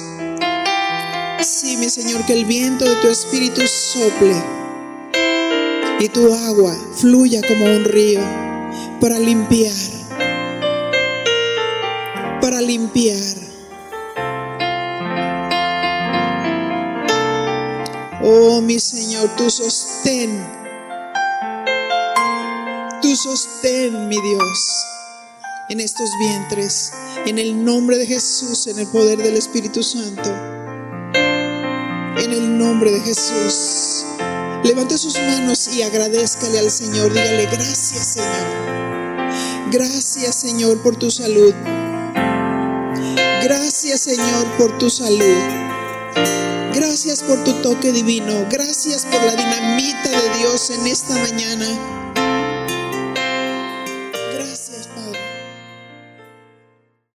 Sí, 1.40 1.76
mi 1.76 1.88
Señor, 1.88 2.26
que 2.26 2.32
el 2.32 2.44
viento 2.44 2.84
de 2.84 2.96
tu 2.96 3.08
espíritu 3.08 3.60
sople 3.66 4.34
y 6.00 6.08
tu 6.08 6.34
agua 6.34 6.76
fluya 6.96 7.40
como 7.46 7.64
un 7.66 7.84
río 7.84 8.20
para 9.00 9.18
limpiar, 9.18 9.72
para 12.40 12.60
limpiar. 12.60 13.36
Oh, 18.22 18.60
mi 18.60 18.80
Señor, 18.80 19.28
tu 19.36 19.48
sostén, 19.50 20.44
tu 23.02 23.14
sostén, 23.14 24.08
mi 24.08 24.20
Dios, 24.20 24.83
en 25.68 25.80
estos 25.80 26.10
vientres 26.18 26.92
en 27.26 27.38
el 27.38 27.64
nombre 27.64 27.96
de 27.96 28.06
Jesús, 28.06 28.66
en 28.66 28.78
el 28.78 28.86
poder 28.86 29.18
del 29.18 29.36
Espíritu 29.36 29.82
Santo. 29.82 30.30
En 31.14 32.32
el 32.32 32.58
nombre 32.58 32.90
de 32.90 33.00
Jesús. 33.00 34.04
Levante 34.62 34.98
sus 34.98 35.14
manos 35.14 35.68
y 35.68 35.82
agradezcale 35.82 36.58
al 36.58 36.70
Señor. 36.70 37.12
Dígale, 37.12 37.46
gracias 37.46 38.06
Señor. 38.06 39.70
Gracias 39.70 40.34
Señor 40.34 40.82
por 40.82 40.96
tu 40.96 41.10
salud. 41.10 41.54
Gracias 43.42 44.00
Señor 44.00 44.46
por 44.58 44.76
tu 44.78 44.90
salud. 44.90 45.38
Gracias 46.74 47.22
por 47.22 47.42
tu 47.44 47.52
toque 47.62 47.92
divino. 47.92 48.46
Gracias 48.50 49.06
por 49.06 49.22
la 49.22 49.34
dinamita 49.34 50.10
de 50.10 50.38
Dios 50.38 50.70
en 50.70 50.86
esta 50.86 51.16
mañana. 51.18 52.03